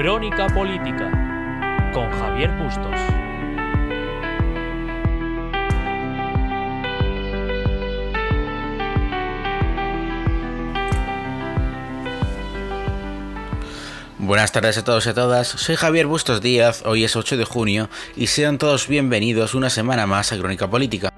Crónica 0.00 0.46
Política 0.46 1.10
con 1.92 2.08
Javier 2.08 2.52
Bustos. 2.52 2.94
Buenas 14.18 14.52
tardes 14.52 14.78
a 14.78 14.84
todos 14.84 15.04
y 15.06 15.08
a 15.08 15.14
todas, 15.14 15.48
soy 15.48 15.74
Javier 15.74 16.06
Bustos 16.06 16.40
Díaz, 16.40 16.84
hoy 16.86 17.02
es 17.02 17.16
8 17.16 17.36
de 17.36 17.44
junio 17.44 17.90
y 18.14 18.28
sean 18.28 18.58
todos 18.58 18.86
bienvenidos 18.86 19.56
una 19.56 19.68
semana 19.68 20.06
más 20.06 20.32
a 20.32 20.38
Crónica 20.38 20.70
Política. 20.70 21.12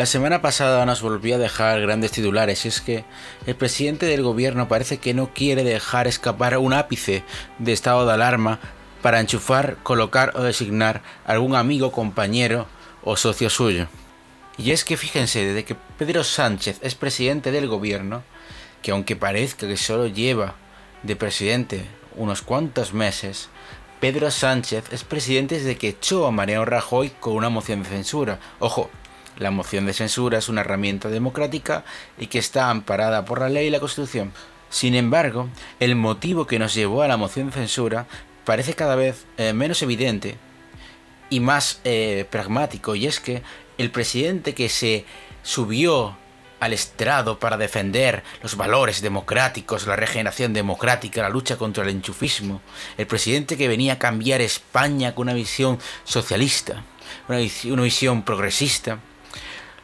La 0.00 0.06
semana 0.06 0.40
pasada 0.40 0.86
nos 0.86 1.02
volvió 1.02 1.34
a 1.34 1.38
dejar 1.38 1.78
grandes 1.82 2.10
titulares 2.10 2.64
y 2.64 2.68
es 2.68 2.80
que 2.80 3.04
el 3.46 3.54
presidente 3.54 4.06
del 4.06 4.22
gobierno 4.22 4.66
parece 4.66 4.96
que 4.96 5.12
no 5.12 5.34
quiere 5.34 5.62
dejar 5.62 6.06
escapar 6.06 6.56
un 6.56 6.72
ápice 6.72 7.22
de 7.58 7.74
estado 7.74 8.06
de 8.06 8.14
alarma 8.14 8.60
para 9.02 9.20
enchufar, 9.20 9.76
colocar 9.82 10.32
o 10.36 10.42
designar 10.42 11.02
algún 11.26 11.54
amigo, 11.54 11.92
compañero 11.92 12.66
o 13.04 13.18
socio 13.18 13.50
suyo. 13.50 13.88
Y 14.56 14.70
es 14.70 14.86
que 14.86 14.96
fíjense, 14.96 15.44
desde 15.44 15.66
que 15.66 15.76
Pedro 15.98 16.24
Sánchez 16.24 16.78
es 16.80 16.94
presidente 16.94 17.52
del 17.52 17.68
gobierno, 17.68 18.22
que 18.80 18.92
aunque 18.92 19.16
parezca 19.16 19.68
que 19.68 19.76
solo 19.76 20.06
lleva 20.06 20.54
de 21.02 21.14
presidente 21.14 21.84
unos 22.16 22.40
cuantos 22.40 22.94
meses, 22.94 23.50
Pedro 24.00 24.30
Sánchez 24.30 24.84
es 24.92 25.04
presidente 25.04 25.56
desde 25.56 25.76
que 25.76 25.90
echó 25.90 26.26
a 26.26 26.30
Mariano 26.30 26.64
Rajoy 26.64 27.10
con 27.20 27.34
una 27.34 27.50
moción 27.50 27.82
de 27.82 27.90
censura. 27.90 28.38
Ojo, 28.58 28.88
la 29.40 29.50
moción 29.50 29.86
de 29.86 29.94
censura 29.94 30.38
es 30.38 30.48
una 30.48 30.60
herramienta 30.60 31.08
democrática 31.08 31.84
y 32.18 32.28
que 32.28 32.38
está 32.38 32.70
amparada 32.70 33.24
por 33.24 33.40
la 33.40 33.48
ley 33.48 33.66
y 33.66 33.70
la 33.70 33.80
Constitución. 33.80 34.32
Sin 34.68 34.94
embargo, 34.94 35.48
el 35.80 35.96
motivo 35.96 36.46
que 36.46 36.60
nos 36.60 36.74
llevó 36.74 37.02
a 37.02 37.08
la 37.08 37.16
moción 37.16 37.46
de 37.46 37.54
censura 37.54 38.06
parece 38.44 38.74
cada 38.74 38.94
vez 38.94 39.26
eh, 39.38 39.52
menos 39.52 39.82
evidente 39.82 40.36
y 41.30 41.40
más 41.40 41.80
eh, 41.84 42.26
pragmático, 42.30 42.94
y 42.94 43.06
es 43.06 43.18
que 43.18 43.42
el 43.78 43.90
presidente 43.90 44.54
que 44.54 44.68
se 44.68 45.04
subió 45.42 46.16
al 46.60 46.74
estrado 46.74 47.38
para 47.38 47.56
defender 47.56 48.22
los 48.42 48.56
valores 48.56 49.00
democráticos, 49.00 49.86
la 49.86 49.96
regeneración 49.96 50.52
democrática, 50.52 51.22
la 51.22 51.30
lucha 51.30 51.56
contra 51.56 51.82
el 51.84 51.90
enchufismo, 51.90 52.60
el 52.98 53.06
presidente 53.06 53.56
que 53.56 53.68
venía 53.68 53.94
a 53.94 53.98
cambiar 53.98 54.42
España 54.42 55.14
con 55.14 55.28
una 55.28 55.34
visión 55.34 55.78
socialista, 56.04 56.84
una, 57.28 57.38
visión 57.82 58.22
progresista, 58.22 58.98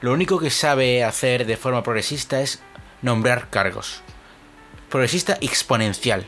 lo 0.00 0.12
único 0.12 0.38
que 0.38 0.50
sabe 0.50 1.04
hacer 1.04 1.46
de 1.46 1.56
forma 1.56 1.82
progresista 1.82 2.40
es 2.40 2.60
nombrar 3.02 3.50
cargos. 3.50 4.02
Progresista 4.90 5.38
exponencial. 5.40 6.26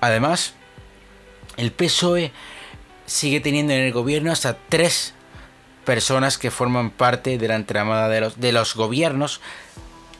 Además, 0.00 0.54
el 1.56 1.72
PSOE 1.72 2.32
sigue 3.06 3.40
teniendo 3.40 3.72
en 3.72 3.80
el 3.80 3.92
gobierno 3.92 4.32
hasta 4.32 4.56
tres 4.68 5.14
personas 5.84 6.38
que 6.38 6.50
forman 6.50 6.90
parte 6.90 7.38
de 7.38 7.48
la 7.48 7.56
entramada 7.56 8.08
de 8.08 8.20
los, 8.20 8.40
de 8.40 8.52
los 8.52 8.74
gobiernos 8.74 9.40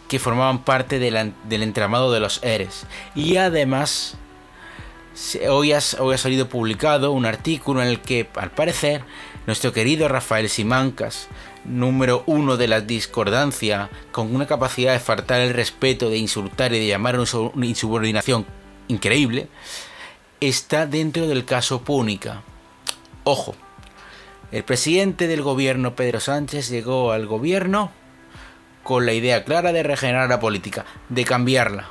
que 0.09 0.19
formaban 0.19 0.65
parte 0.65 0.99
del 0.99 1.63
entramado 1.63 2.13
de 2.13 2.21
los 2.21 2.43
ERES. 2.43 2.87
Y 3.15 3.39
además, 3.39 4.17
hoy, 5.49 5.73
hoy 5.99 6.15
ha 6.15 6.19
salido 6.19 6.49
publicado 6.49 7.13
un 7.13 7.27
artículo 7.27 7.83
en 7.83 7.89
el 7.89 8.01
que, 8.01 8.29
al 8.37 8.51
parecer, 8.51 9.03
nuestro 9.47 9.73
querido 9.73 10.07
Rafael 10.09 10.49
Simancas, 10.49 11.29
número 11.65 12.23
uno 12.27 12.57
de 12.57 12.69
la 12.69 12.81
discordancia, 12.81 13.91
con 14.13 14.35
una 14.35 14.47
capacidad 14.47 14.93
de 14.93 15.01
faltar 15.01 15.41
el 15.41 15.55
respeto, 15.55 16.11
de 16.11 16.19
insultar 16.19 16.73
y 16.73 16.79
de 16.79 16.87
llamar 16.87 17.17
a 17.17 17.25
una 17.55 17.67
insubordinación 17.67 18.47
increíble, 18.89 19.49
está 20.41 20.87
dentro 20.87 21.27
del 21.27 21.45
caso 21.45 21.83
Púnica. 21.83 22.43
Ojo, 23.25 23.55
el 24.53 24.65
presidente 24.65 25.27
del 25.27 25.43
gobierno 25.43 25.97
Pedro 25.97 26.21
Sánchez 26.21 26.69
llegó 26.69 27.13
al 27.13 27.27
gobierno 27.27 27.91
con 28.83 29.07
la 29.07 29.15
idea 29.15 29.45
clara 29.45 29.73
de 29.73 29.83
regenerar 29.83 30.29
la 30.29 30.41
política, 30.41 30.85
de 31.09 31.25
cambiarla. 31.25 31.89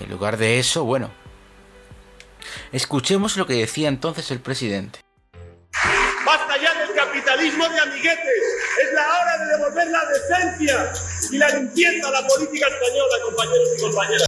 En 0.00 0.10
lugar 0.10 0.36
de 0.36 0.58
eso, 0.58 0.84
bueno, 0.84 1.10
escuchemos 2.70 3.36
lo 3.36 3.46
que 3.46 3.54
decía 3.54 3.88
entonces 3.88 4.30
el 4.30 4.40
presidente. 4.40 5.00
Capitalismo 7.38 7.68
de 7.68 7.80
amiguetes. 7.80 8.42
Es 8.82 8.94
la 8.94 9.06
hora 9.06 9.38
de 9.38 9.56
devolver 9.56 9.86
la 9.86 10.00
decencia 10.06 10.92
y 11.30 11.38
la 11.38 11.48
limpieza 11.50 12.08
a 12.08 12.10
la 12.10 12.26
política 12.26 12.66
española, 12.66 13.14
compañeros 13.24 13.68
y 13.76 13.80
compañeras. 13.80 14.26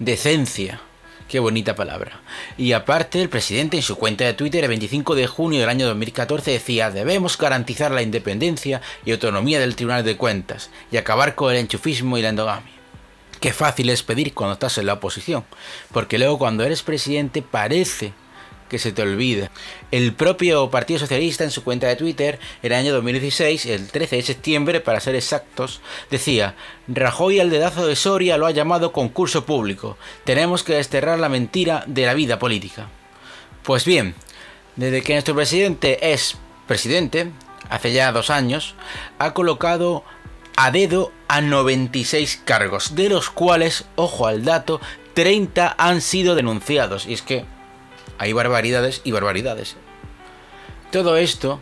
Decencia. 0.00 0.80
Qué 1.28 1.38
bonita 1.38 1.76
palabra. 1.76 2.20
Y 2.58 2.72
aparte, 2.72 3.22
el 3.22 3.28
presidente 3.28 3.76
en 3.76 3.84
su 3.84 3.96
cuenta 3.96 4.24
de 4.24 4.34
Twitter 4.34 4.64
el 4.64 4.70
25 4.70 5.14
de 5.14 5.28
junio 5.28 5.60
del 5.60 5.68
año 5.68 5.86
2014 5.86 6.50
decía, 6.50 6.90
debemos 6.90 7.38
garantizar 7.38 7.92
la 7.92 8.02
independencia 8.02 8.80
y 9.04 9.12
autonomía 9.12 9.60
del 9.60 9.76
Tribunal 9.76 10.04
de 10.04 10.16
Cuentas 10.16 10.70
y 10.90 10.96
acabar 10.96 11.36
con 11.36 11.52
el 11.52 11.58
enchufismo 11.58 12.18
y 12.18 12.22
la 12.22 12.30
endogamia. 12.30 12.72
Qué 13.40 13.52
fácil 13.52 13.88
es 13.90 14.02
pedir 14.02 14.34
cuando 14.34 14.54
estás 14.54 14.78
en 14.78 14.86
la 14.86 14.94
oposición, 14.94 15.44
porque 15.92 16.18
luego 16.18 16.38
cuando 16.38 16.64
eres 16.64 16.82
presidente 16.82 17.42
parece 17.42 18.12
que 18.68 18.78
se 18.78 18.92
te 18.92 19.02
olvide. 19.02 19.50
El 19.90 20.12
propio 20.12 20.70
Partido 20.70 21.00
Socialista 21.00 21.44
en 21.44 21.50
su 21.50 21.64
cuenta 21.64 21.86
de 21.86 21.96
Twitter, 21.96 22.38
el 22.62 22.72
año 22.72 22.92
2016, 22.94 23.66
el 23.66 23.88
13 23.88 24.16
de 24.16 24.22
septiembre 24.22 24.80
para 24.80 25.00
ser 25.00 25.14
exactos, 25.14 25.80
decía, 26.10 26.54
Rajoy 26.88 27.40
al 27.40 27.50
dedazo 27.50 27.86
de 27.86 27.96
Soria 27.96 28.38
lo 28.38 28.46
ha 28.46 28.50
llamado 28.50 28.92
concurso 28.92 29.44
público. 29.44 29.96
Tenemos 30.24 30.62
que 30.62 30.74
desterrar 30.74 31.18
la 31.18 31.28
mentira 31.28 31.84
de 31.86 32.06
la 32.06 32.14
vida 32.14 32.38
política. 32.38 32.88
Pues 33.62 33.84
bien, 33.84 34.14
desde 34.76 35.02
que 35.02 35.14
nuestro 35.14 35.34
presidente 35.34 36.12
es 36.12 36.36
presidente, 36.66 37.30
hace 37.70 37.92
ya 37.92 38.12
dos 38.12 38.30
años, 38.30 38.74
ha 39.18 39.34
colocado 39.34 40.04
a 40.56 40.70
dedo 40.70 41.12
a 41.28 41.40
96 41.40 42.42
cargos, 42.44 42.94
de 42.94 43.08
los 43.08 43.30
cuales, 43.30 43.84
ojo 43.96 44.26
al 44.26 44.44
dato, 44.44 44.80
30 45.14 45.74
han 45.78 46.00
sido 46.00 46.34
denunciados. 46.34 47.06
Y 47.06 47.14
es 47.14 47.22
que 47.22 47.44
hay 48.18 48.32
barbaridades 48.32 49.00
y 49.04 49.12
barbaridades. 49.12 49.76
Todo 50.90 51.16
esto, 51.16 51.60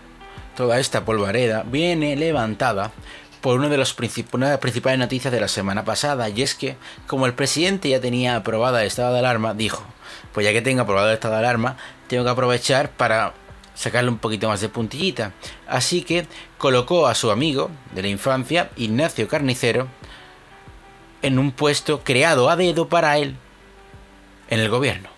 toda 0.56 0.78
esta 0.78 1.04
polvareda, 1.04 1.64
viene 1.66 2.16
levantada 2.16 2.92
por 3.40 3.58
una 3.58 3.68
de, 3.68 3.76
las 3.76 3.92
principales 3.92 4.98
noticias 4.98 5.32
de 5.32 5.40
la 5.40 5.48
semana 5.48 5.84
pasada, 5.84 6.30
y 6.30 6.40
es 6.40 6.54
que, 6.54 6.76
como 7.06 7.26
el 7.26 7.34
presidente 7.34 7.90
ya 7.90 8.00
tenía 8.00 8.36
aprobada 8.36 8.80
el 8.80 8.86
estado 8.86 9.12
de 9.12 9.18
alarma, 9.18 9.52
dijo, 9.52 9.84
pues 10.32 10.46
ya 10.46 10.52
que 10.52 10.62
tengo 10.62 10.82
aprobado 10.82 11.08
el 11.08 11.14
estado 11.14 11.34
de 11.34 11.40
alarma, 11.40 11.76
tengo 12.08 12.24
que 12.24 12.30
aprovechar 12.30 12.90
para 12.90 13.34
sacarle 13.74 14.10
un 14.10 14.18
poquito 14.18 14.48
más 14.48 14.60
de 14.62 14.70
puntillita. 14.70 15.32
Así 15.66 16.02
que 16.02 16.26
colocó 16.56 17.06
a 17.06 17.14
su 17.14 17.30
amigo 17.30 17.70
de 17.92 18.02
la 18.02 18.08
infancia, 18.08 18.70
Ignacio 18.76 19.28
Carnicero, 19.28 19.88
en 21.20 21.38
un 21.38 21.52
puesto 21.52 22.00
creado 22.02 22.48
a 22.48 22.56
dedo 22.56 22.88
para 22.88 23.18
él 23.18 23.36
en 24.48 24.60
el 24.60 24.68
gobierno. 24.68 25.13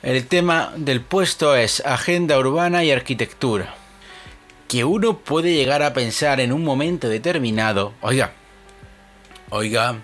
El 0.00 0.28
tema 0.28 0.72
del 0.76 1.00
puesto 1.00 1.56
es 1.56 1.80
agenda 1.84 2.38
urbana 2.38 2.84
y 2.84 2.92
arquitectura. 2.92 3.74
Que 4.68 4.84
uno 4.84 5.18
puede 5.18 5.54
llegar 5.54 5.82
a 5.82 5.92
pensar 5.92 6.38
en 6.38 6.52
un 6.52 6.62
momento 6.62 7.08
determinado, 7.08 7.94
oiga, 8.00 8.32
oiga, 9.50 9.96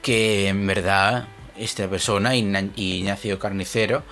que 0.00 0.48
en 0.48 0.66
verdad 0.66 1.28
esta 1.58 1.86
persona, 1.88 2.36
Ignacio 2.36 3.38
Carnicero, 3.38 4.02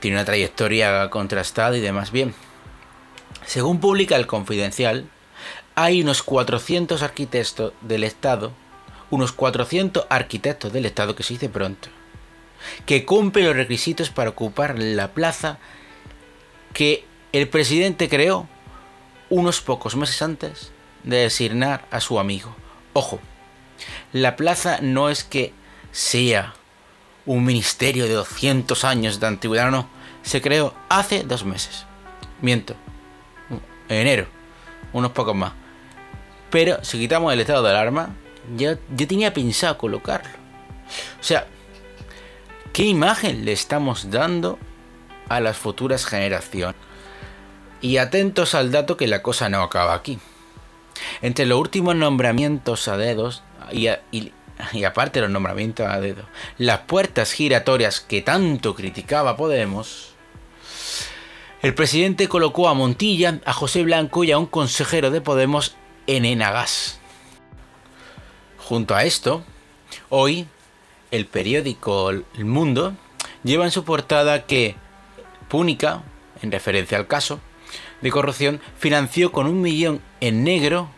tiene 0.00 0.18
una 0.18 0.26
trayectoria 0.26 1.08
contrastada 1.08 1.74
y 1.74 1.80
demás 1.80 2.12
bien. 2.12 2.34
Según 3.46 3.80
publica 3.80 4.16
el 4.16 4.26
Confidencial, 4.26 5.08
hay 5.76 6.02
unos 6.02 6.22
400 6.22 7.02
arquitectos 7.02 7.72
del 7.80 8.04
Estado, 8.04 8.52
unos 9.08 9.32
400 9.32 10.04
arquitectos 10.10 10.74
del 10.74 10.84
Estado 10.84 11.16
que 11.16 11.22
se 11.22 11.34
dice 11.34 11.48
pronto, 11.48 11.88
que 12.86 13.04
cumple 13.04 13.44
los 13.44 13.56
requisitos 13.56 14.10
para 14.10 14.30
ocupar 14.30 14.78
la 14.78 15.12
plaza 15.12 15.58
que 16.72 17.04
el 17.32 17.48
presidente 17.48 18.08
creó 18.08 18.48
unos 19.30 19.60
pocos 19.60 19.96
meses 19.96 20.22
antes 20.22 20.72
de 21.04 21.18
designar 21.18 21.86
a 21.90 22.00
su 22.00 22.18
amigo. 22.18 22.54
Ojo, 22.92 23.20
la 24.12 24.36
plaza 24.36 24.78
no 24.80 25.10
es 25.10 25.24
que 25.24 25.52
sea 25.92 26.54
un 27.26 27.44
ministerio 27.44 28.04
de 28.04 28.14
200 28.14 28.84
años 28.84 29.20
de 29.20 29.26
antigüedad, 29.26 29.70
no, 29.70 29.88
se 30.22 30.40
creó 30.40 30.74
hace 30.88 31.22
dos 31.22 31.44
meses. 31.44 31.84
Miento, 32.40 32.74
en 33.88 33.96
enero, 33.96 34.26
unos 34.92 35.12
pocos 35.12 35.34
más. 35.34 35.52
Pero 36.50 36.82
si 36.82 36.98
quitamos 36.98 37.32
el 37.32 37.40
estado 37.40 37.62
de 37.62 37.70
alarma, 37.70 38.14
yo, 38.56 38.72
yo 38.96 39.06
tenía 39.06 39.34
pensado 39.34 39.76
colocarlo. 39.76 40.30
O 41.20 41.22
sea, 41.22 41.46
¿Qué 42.78 42.84
imagen 42.84 43.44
le 43.44 43.50
estamos 43.50 44.08
dando 44.12 44.56
a 45.28 45.40
las 45.40 45.56
futuras 45.56 46.06
generaciones? 46.06 46.76
Y 47.80 47.96
atentos 47.96 48.54
al 48.54 48.70
dato 48.70 48.96
que 48.96 49.08
la 49.08 49.20
cosa 49.20 49.48
no 49.48 49.64
acaba 49.64 49.94
aquí. 49.94 50.20
Entre 51.20 51.44
los 51.44 51.58
últimos 51.58 51.96
nombramientos 51.96 52.86
a 52.86 52.96
dedos 52.96 53.42
y, 53.72 53.88
aparte 54.84 55.20
los 55.20 55.28
nombramientos 55.28 55.88
a 55.88 55.98
dedo, 55.98 56.22
las 56.56 56.78
puertas 56.82 57.32
giratorias 57.32 57.98
que 57.98 58.22
tanto 58.22 58.76
criticaba 58.76 59.36
Podemos, 59.36 60.14
el 61.62 61.74
presidente 61.74 62.28
colocó 62.28 62.68
a 62.68 62.74
Montilla, 62.74 63.40
a 63.44 63.52
José 63.54 63.82
Blanco 63.82 64.22
y 64.22 64.30
a 64.30 64.38
un 64.38 64.46
consejero 64.46 65.10
de 65.10 65.20
Podemos 65.20 65.74
en 66.06 66.24
Enagas. 66.24 67.00
Junto 68.56 68.94
a 68.94 69.02
esto, 69.02 69.42
hoy 70.10 70.46
el 71.10 71.26
periódico 71.26 72.10
El 72.10 72.24
Mundo 72.44 72.94
lleva 73.44 73.64
en 73.64 73.70
su 73.70 73.84
portada 73.84 74.46
que 74.46 74.76
Púnica, 75.48 76.02
en 76.42 76.52
referencia 76.52 76.98
al 76.98 77.06
caso 77.06 77.40
de 78.00 78.10
corrupción, 78.10 78.60
financió 78.78 79.32
con 79.32 79.46
un 79.46 79.60
millón 79.60 80.00
en 80.20 80.44
negro 80.44 80.90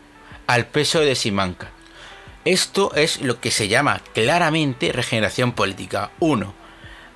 al 0.47 0.65
peso 0.67 0.99
de 0.99 1.15
Simanca. 1.15 1.71
Esto 2.43 2.93
es 2.95 3.21
lo 3.21 3.39
que 3.39 3.51
se 3.51 3.67
llama 3.67 4.01
claramente 4.13 4.91
regeneración 4.91 5.53
política. 5.53 6.11
1. 6.19 6.53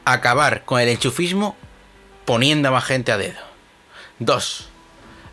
Acabar 0.05 0.63
con 0.65 0.79
el 0.79 0.89
enchufismo 0.89 1.55
poniendo 2.25 2.69
a 2.69 2.71
más 2.71 2.85
gente 2.85 3.11
a 3.11 3.17
dedo. 3.17 3.41
2. 4.19 4.69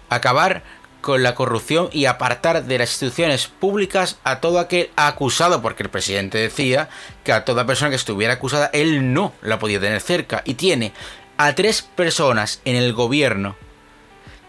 Acabar 0.08 0.62
con 1.02 1.22
la 1.22 1.34
corrupción 1.34 1.90
y 1.92 2.06
apartar 2.06 2.64
de 2.64 2.78
las 2.78 2.90
instituciones 2.90 3.48
públicas 3.48 4.18
a 4.24 4.40
todo 4.40 4.58
aquel 4.58 4.88
acusado, 4.96 5.60
porque 5.60 5.82
el 5.82 5.90
presidente 5.90 6.38
decía 6.38 6.88
que 7.24 7.32
a 7.32 7.44
toda 7.44 7.66
persona 7.66 7.90
que 7.90 7.96
estuviera 7.96 8.34
acusada 8.34 8.70
él 8.72 9.12
no 9.12 9.34
la 9.42 9.58
podía 9.58 9.80
tener 9.80 10.00
cerca. 10.00 10.42
Y 10.46 10.54
tiene 10.54 10.92
a 11.36 11.54
tres 11.54 11.82
personas 11.82 12.60
en 12.64 12.76
el 12.76 12.94
gobierno 12.94 13.56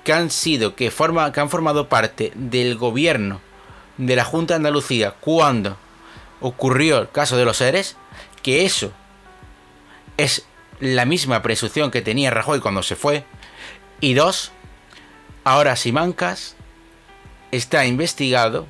que 0.04 0.14
han 0.14 0.30
sido 0.30 0.76
que 0.76 0.92
forma 0.92 1.32
que 1.32 1.40
han 1.40 1.50
formado 1.50 1.90
parte 1.90 2.32
del 2.36 2.78
gobierno 2.78 3.42
de 3.98 4.16
la 4.16 4.24
Junta 4.24 4.54
de 4.54 4.58
Andalucía 4.58 5.16
cuando 5.20 5.78
ocurrió 6.40 7.00
el 7.00 7.10
caso 7.10 7.36
de 7.36 7.46
los 7.46 7.58
seres, 7.58 7.96
que 8.42 8.66
eso 8.66 8.92
es 10.18 10.46
la 10.80 11.06
misma 11.06 11.42
presunción 11.42 11.90
que 11.90 12.02
tenía 12.02 12.30
Rajoy 12.30 12.60
cuando 12.60 12.84
se 12.84 12.96
fue, 12.96 13.24
y 14.02 14.14
dos, 14.14 14.52
ahora 15.44 15.76
Simancas 15.76 16.56
está 17.52 17.86
investigado 17.86 18.66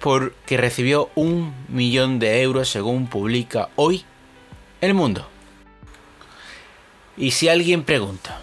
porque 0.00 0.56
recibió 0.56 1.10
un 1.14 1.54
millón 1.68 2.18
de 2.18 2.42
euros 2.42 2.68
según 2.68 3.06
publica 3.06 3.68
hoy 3.76 4.04
El 4.80 4.94
Mundo. 4.94 5.26
Y 7.16 7.32
si 7.32 7.48
alguien 7.48 7.82
pregunta, 7.82 8.38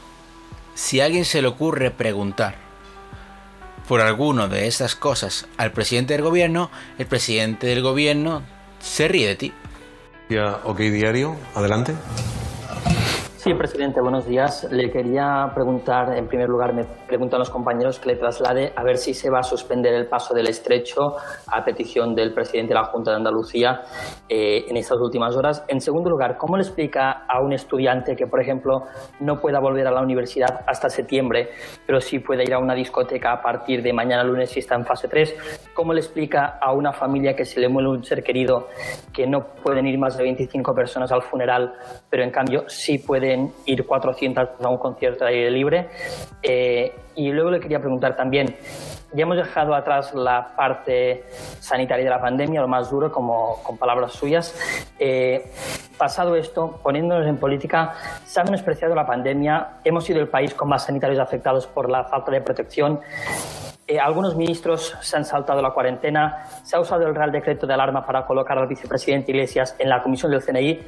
si 0.73 0.99
a 0.99 1.05
alguien 1.05 1.23
se 1.23 1.41
le 1.41 1.47
ocurre 1.47 1.91
preguntar 1.91 2.55
por 3.87 4.01
alguno 4.01 4.49
de 4.49 4.67
estas 4.67 4.95
cosas 4.95 5.47
al 5.57 5.71
presidente 5.71 6.13
del 6.13 6.23
gobierno, 6.23 6.71
el 6.97 7.05
presidente 7.05 7.67
del 7.67 7.81
gobierno 7.81 8.41
se 8.79 9.07
ríe 9.07 9.27
de 9.27 9.35
ti. 9.35 9.53
Ya, 10.29 10.59
ok, 10.63 10.79
diario, 10.79 11.37
adelante. 11.53 11.93
Sí, 13.45 13.53
presidente, 13.53 14.01
buenos 14.01 14.25
días. 14.25 14.67
Le 14.71 14.89
quería 14.89 15.51
preguntar, 15.53 16.17
en 16.17 16.27
primer 16.27 16.49
lugar, 16.49 16.73
me 16.73 16.83
preguntan 16.83 17.37
los 17.37 17.51
compañeros 17.51 17.99
que 17.99 18.09
le 18.09 18.15
traslade 18.15 18.73
a 18.75 18.83
ver 18.83 18.97
si 18.97 19.13
se 19.13 19.29
va 19.29 19.41
a 19.41 19.43
suspender 19.43 19.93
el 19.93 20.07
paso 20.07 20.33
del 20.33 20.47
estrecho 20.47 21.17
a 21.45 21.63
petición 21.63 22.15
del 22.15 22.33
presidente 22.33 22.73
de 22.73 22.79
la 22.79 22.85
Junta 22.85 23.11
de 23.11 23.17
Andalucía 23.17 23.81
eh, 24.27 24.65
en 24.67 24.77
estas 24.77 24.97
últimas 24.97 25.37
horas. 25.37 25.63
En 25.67 25.79
segundo 25.79 26.09
lugar, 26.09 26.37
¿cómo 26.39 26.57
le 26.57 26.63
explica 26.63 27.27
a 27.29 27.39
un 27.39 27.53
estudiante 27.53 28.15
que, 28.15 28.25
por 28.25 28.41
ejemplo, 28.41 28.85
no 29.19 29.35
pueda 29.35 29.59
volver 29.59 29.85
a 29.85 29.91
la 29.91 30.01
universidad 30.01 30.61
hasta 30.65 30.89
septiembre, 30.89 31.49
pero 31.85 32.01
sí 32.01 32.17
puede 32.17 32.45
ir 32.45 32.53
a 32.55 32.57
una 32.57 32.73
discoteca 32.73 33.31
a 33.31 33.43
partir 33.43 33.83
de 33.83 33.93
mañana 33.93 34.23
lunes 34.23 34.49
si 34.49 34.61
está 34.61 34.73
en 34.73 34.85
fase 34.87 35.07
3? 35.07 35.69
¿Cómo 35.75 35.93
le 35.93 35.99
explica 35.99 36.57
a 36.59 36.73
una 36.73 36.93
familia 36.93 37.35
que 37.35 37.45
se 37.45 37.59
le 37.59 37.69
muere 37.69 37.89
un 37.89 38.03
ser 38.03 38.23
querido 38.23 38.69
que 39.13 39.27
no 39.27 39.53
pueden 39.63 39.85
ir 39.85 39.99
más 39.99 40.17
de 40.17 40.23
25 40.23 40.73
personas 40.73 41.11
al 41.11 41.21
funeral, 41.21 41.73
pero 42.09 42.23
en 42.23 42.31
cambio 42.31 42.63
sí 42.67 42.97
ir 43.65 43.85
400 43.85 44.49
a 44.61 44.69
un 44.69 44.77
concierto 44.77 45.25
de 45.25 45.31
aire 45.31 45.51
libre. 45.51 45.89
Eh, 46.41 46.93
y 47.15 47.31
luego 47.31 47.51
le 47.51 47.59
quería 47.59 47.79
preguntar 47.79 48.15
también, 48.15 48.55
ya 49.13 49.23
hemos 49.23 49.37
dejado 49.37 49.73
atrás 49.73 50.13
la 50.13 50.55
parte 50.55 51.23
sanitaria 51.59 52.03
de 52.03 52.09
la 52.09 52.19
pandemia, 52.19 52.61
lo 52.61 52.67
más 52.67 52.89
duro, 52.89 53.11
como 53.11 53.63
con 53.63 53.77
palabras 53.77 54.11
suyas. 54.11 54.53
Eh, 54.99 55.51
pasado 55.97 56.35
esto, 56.35 56.79
poniéndonos 56.83 57.25
en 57.27 57.37
política, 57.37 57.93
se 58.25 58.41
ha 58.41 58.43
menospreciado 58.43 58.93
la 58.93 59.05
pandemia, 59.05 59.77
hemos 59.83 60.03
sido 60.03 60.19
el 60.19 60.27
país 60.27 60.53
con 60.53 60.67
más 60.67 60.85
sanitarios 60.85 61.19
afectados 61.19 61.65
por 61.65 61.89
la 61.89 62.03
falta 62.03 62.31
de 62.31 62.41
protección. 62.41 62.99
Eh, 63.87 63.99
algunos 63.99 64.35
ministros 64.35 64.97
se 64.99 65.15
han 65.15 65.23
saltado 65.23 65.61
la 65.61 65.69
cuarentena, 65.71 66.47
se 66.63 66.75
ha 66.75 66.79
usado 66.79 67.05
el 67.07 67.15
Real 67.15 67.31
Decreto 67.31 67.67
de 67.67 67.73
Alarma 67.73 68.05
para 68.05 68.25
colocar 68.25 68.57
al 68.57 68.67
vicepresidente 68.67 69.31
Iglesias 69.31 69.75
en 69.77 69.89
la 69.89 70.01
comisión 70.01 70.31
del 70.31 70.43
CNI 70.43 70.79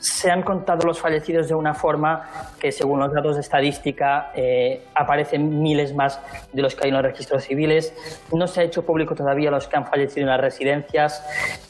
se 0.00 0.30
han 0.30 0.42
contado 0.42 0.86
los 0.86 0.98
fallecidos 0.98 1.48
de 1.48 1.54
una 1.54 1.74
forma 1.74 2.28
que, 2.58 2.72
según 2.72 3.00
los 3.00 3.12
datos 3.12 3.36
de 3.36 3.42
estadística, 3.42 4.32
eh, 4.34 4.86
aparecen 4.94 5.62
miles 5.62 5.94
más 5.94 6.20
de 6.52 6.62
los 6.62 6.74
que 6.74 6.84
hay 6.84 6.88
en 6.88 6.94
los 6.94 7.04
registros 7.04 7.44
civiles. 7.44 7.94
No 8.32 8.46
se 8.46 8.62
ha 8.62 8.64
hecho 8.64 8.84
público 8.84 9.14
todavía 9.14 9.50
los 9.50 9.68
que 9.68 9.76
han 9.76 9.86
fallecido 9.86 10.22
en 10.22 10.30
las 10.30 10.40
residencias. 10.40 11.24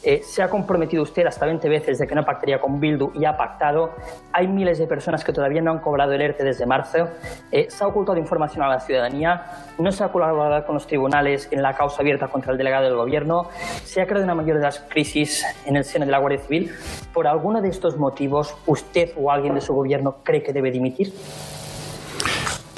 Eh, 0.04 0.22
se 0.22 0.42
ha 0.42 0.48
comprometido 0.48 1.02
usted 1.02 1.26
hasta 1.26 1.44
20 1.44 1.68
veces 1.68 1.98
de 1.98 2.06
que 2.06 2.14
no 2.14 2.24
pactaría 2.24 2.60
con 2.60 2.78
Bildu 2.78 3.10
y 3.14 3.24
ha 3.24 3.36
pactado. 3.36 3.90
Hay 4.32 4.46
miles 4.46 4.78
de 4.78 4.86
personas 4.86 5.24
que 5.24 5.32
todavía 5.32 5.60
no 5.60 5.72
han 5.72 5.80
cobrado 5.80 6.12
el 6.12 6.22
ERTE 6.22 6.44
desde 6.44 6.66
marzo. 6.66 7.08
Eh, 7.50 7.66
se 7.68 7.82
ha 7.82 7.88
ocultado 7.88 8.16
información 8.16 8.62
a 8.62 8.68
la 8.68 8.78
ciudadanía. 8.78 9.42
No 9.78 9.90
se 9.90 10.04
ha 10.04 10.08
colaborado 10.08 10.64
con 10.64 10.74
los 10.74 10.86
tribunales 10.86 11.48
en 11.50 11.62
la 11.62 11.74
causa 11.74 12.00
abierta 12.02 12.28
contra 12.28 12.52
el 12.52 12.58
delegado 12.58 12.84
del 12.84 12.94
Gobierno. 12.94 13.48
Se 13.84 14.00
ha 14.00 14.06
creado 14.06 14.24
una 14.24 14.36
mayor 14.36 14.58
de 14.58 14.62
las 14.62 14.78
crisis 14.88 15.44
en 15.66 15.76
el 15.76 15.84
seno 15.84 16.04
de 16.04 16.12
la 16.12 16.18
Guardia 16.18 16.38
Civil. 16.38 16.72
Por 17.12 17.26
alguno 17.26 17.60
de 17.60 17.68
estos 17.68 17.96
motivos, 17.96 18.19
usted 18.66 19.10
o 19.16 19.30
alguien 19.30 19.54
de 19.54 19.60
su 19.60 19.72
gobierno 19.74 20.18
cree 20.22 20.42
que 20.42 20.52
debe 20.52 20.70
dimitir? 20.70 21.12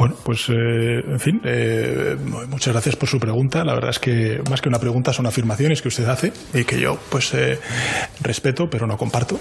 Bueno, 0.03 0.17
pues 0.25 0.49
eh, 0.49 0.99
en 1.07 1.21
fin, 1.21 1.41
eh, 1.45 2.17
muchas 2.49 2.73
gracias 2.73 2.97
por 2.97 3.09
su 3.09 3.21
pregunta. 3.21 3.65
La 3.65 3.75
verdad 3.75 3.91
es 3.91 4.01
que 4.01 4.43
más 4.51 4.61
que 4.61 4.69
una 4.69 4.81
pregunta 4.81 5.13
son 5.13 5.27
afirmaciones 5.27 5.81
que 5.81 5.87
usted 5.87 6.09
hace 6.09 6.33
y 6.53 6.65
que 6.65 6.81
yo 6.81 6.99
pues 7.09 7.33
eh, 7.35 7.61
respeto, 8.21 8.69
pero 8.69 8.89
no 8.89 8.99
comparto. 8.99 9.39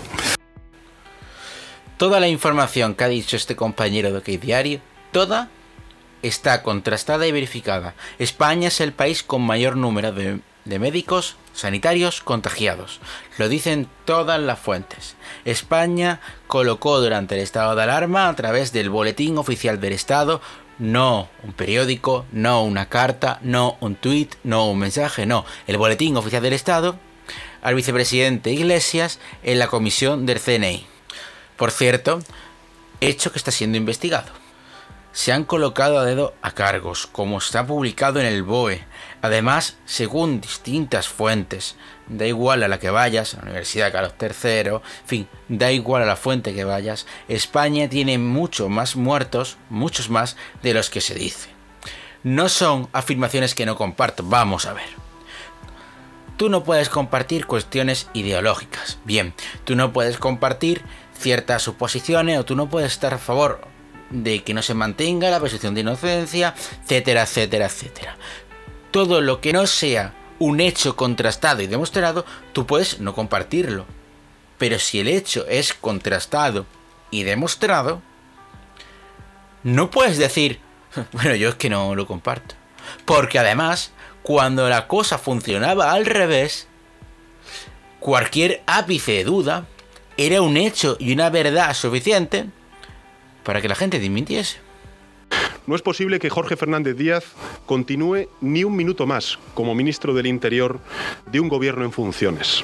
Toda 1.98 2.19
la 2.19 2.27
información 2.27 2.94
que 2.94 3.03
ha 3.03 3.07
dicho 3.07 3.38
este 3.38 3.56
compañero 3.56 4.12
de 4.12 4.19
OK 4.19 4.39
Diario, 4.39 4.81
toda 5.12 5.50
está 6.21 6.62
contrastada 6.62 7.25
y 7.25 7.31
verificada. 7.31 7.95
España 8.19 8.68
es 8.68 8.81
el 8.81 8.94
país 8.94 9.24
con 9.24 9.42
mayor 9.42 9.77
número 9.77 10.12
de, 10.12 10.42
de 10.65 10.80
médicos 10.80 11.38
sanitarios 11.53 12.22
contagiados. 12.22 13.00
Lo 13.38 13.50
dicen 13.50 13.88
todas 14.05 14.39
las 14.39 14.60
fuentes. 14.60 15.15
España 15.46 16.20
colocó 16.48 17.00
durante 17.00 17.36
el 17.36 17.41
estado 17.41 17.75
de 17.75 17.84
alarma 17.84 18.29
a 18.29 18.36
través 18.36 18.72
del 18.72 18.89
boletín 18.89 19.38
oficial 19.38 19.79
del 19.79 19.93
Estado 19.93 20.41
no 20.79 21.29
un 21.43 21.53
periódico, 21.53 22.25
no 22.31 22.63
una 22.63 22.89
carta, 22.89 23.38
no 23.43 23.77
un 23.81 23.96
tuit, 23.96 24.34
no 24.43 24.67
un 24.67 24.79
mensaje, 24.79 25.27
no, 25.27 25.46
el 25.67 25.77
boletín 25.77 26.17
oficial 26.17 26.41
del 26.41 26.53
Estado 26.53 26.96
al 27.62 27.75
vicepresidente 27.75 28.51
Iglesias 28.51 29.20
en 29.43 29.60
la 29.60 29.67
comisión 29.67 30.25
del 30.25 30.39
CNI. 30.39 30.88
Por 31.55 31.70
cierto, 31.70 32.20
hecho 33.00 33.31
que 33.31 33.38
está 33.38 33.51
siendo 33.51 33.77
investigado 33.77 34.41
se 35.12 35.31
han 35.31 35.43
colocado 35.43 36.00
a 36.00 36.05
dedo 36.05 36.34
a 36.41 36.51
cargos, 36.51 37.08
como 37.08 37.38
está 37.38 37.65
publicado 37.65 38.20
en 38.20 38.25
el 38.25 38.43
BOE. 38.43 38.84
Además, 39.22 39.78
según 39.86 40.42
distintas 40.42 41.08
fuentes, 41.08 41.75
da 42.08 42.25
igual 42.25 42.63
a 42.63 42.68
la 42.68 42.80
que 42.80 42.90
vayas, 42.90 43.36
a 43.36 43.38
la 43.38 43.44
Universidad 43.44 43.92
Carlos 43.92 44.13
III, 44.20 44.75
en 44.75 44.82
fin, 45.06 45.28
da 45.48 45.72
igual 45.72 46.01
a 46.01 46.08
la 46.08 46.16
fuente 46.16 46.54
que 46.54 46.63
vayas, 46.63 47.06
España 47.28 47.88
tiene 47.88 48.18
mucho 48.18 48.68
más 48.68 48.96
muertos, 48.96 49.58
muchos 49.70 50.10
más 50.10 50.38
de 50.63 50.74
los 50.74 50.90
que 50.90 51.01
se 51.01 51.13
dice. 51.13 51.50
No 52.24 52.50
son 52.50 52.90
afirmaciones 52.94 53.56
que 53.56 53.66
no 53.66 53.75
comparto, 53.75 54.24
vamos 54.24 54.66
a 54.66 54.74
ver. 54.74 54.90
Tú 56.38 56.50
no 56.50 56.63
puedes 56.63 56.90
compartir 56.90 57.46
cuestiones 57.46 58.10
ideológicas. 58.13 58.98
Bien, 59.06 59.34
tú 59.63 59.75
no 59.75 59.94
puedes 59.94 60.18
compartir 60.18 60.82
ciertas 61.18 61.62
suposiciones 61.62 62.40
o 62.40 62.46
tú 62.46 62.56
no 62.56 62.70
puedes 62.70 62.92
estar 62.92 63.13
a 63.13 63.20
favor 63.20 63.62
de 64.12 64.44
que 64.44 64.54
no 64.54 64.62
se 64.62 64.74
mantenga 64.74 65.30
la 65.30 65.40
presunción 65.40 65.74
de 65.74 65.82
inocencia, 65.82 66.54
etcétera, 66.84 67.24
etcétera, 67.24 67.66
etcétera. 67.66 68.18
Todo 68.91 69.21
lo 69.21 69.41
que 69.41 69.53
no 69.53 69.67
sea 69.67 70.13
un 70.39 70.60
hecho 70.60 70.95
contrastado 70.95 71.62
y 71.62 71.67
demostrado, 71.67 72.25
tú 72.53 72.65
puedes 72.65 73.00
no 73.00 73.13
compartirlo. 73.13 73.86
Pero 74.57 74.79
si 74.79 75.00
el 75.00 75.07
hecho 75.07 75.45
es 75.48 75.74
contrastado 75.74 76.65
y 77.10 77.24
demostrado, 77.24 78.01
no 79.63 79.91
puedes 79.91 80.17
decir, 80.17 80.60
bueno, 81.12 81.36
yo 81.36 81.50
es 81.50 81.55
que 81.55 81.69
no 81.69 81.95
lo 81.95 82.07
comparto. 82.07 82.55
Porque 83.05 83.39
además, 83.39 83.91
cuando 84.24 84.67
la 84.69 84.88
cosa 84.88 85.17
funcionaba 85.17 85.91
al 85.91 86.05
revés, 86.05 86.67
cualquier 88.00 88.63
ápice 88.65 89.13
de 89.13 89.24
duda 89.24 89.65
era 90.17 90.41
un 90.41 90.57
hecho 90.57 90.98
y 91.00 91.13
una 91.13 91.29
verdad 91.29 91.74
suficiente 91.74 92.45
para 93.43 93.62
que 93.62 93.69
la 93.69 93.75
gente 93.75 94.00
dimitiese. 94.00 94.60
No 95.68 95.76
es 95.76 95.82
posible 95.82 96.20
que 96.20 96.30
Jorge 96.30 96.58
Fernández 96.58 96.98
Díaz 96.98 97.24
continúe 97.66 98.28
ni 98.42 98.64
un 98.64 98.76
minuto 98.76 99.06
más 99.06 99.38
como 99.54 99.76
ministro 99.76 100.14
del 100.14 100.26
Interior 100.26 100.80
de 101.32 101.40
un 101.40 101.50
gobierno 101.50 101.86
en 101.86 101.92
funciones. 101.92 102.64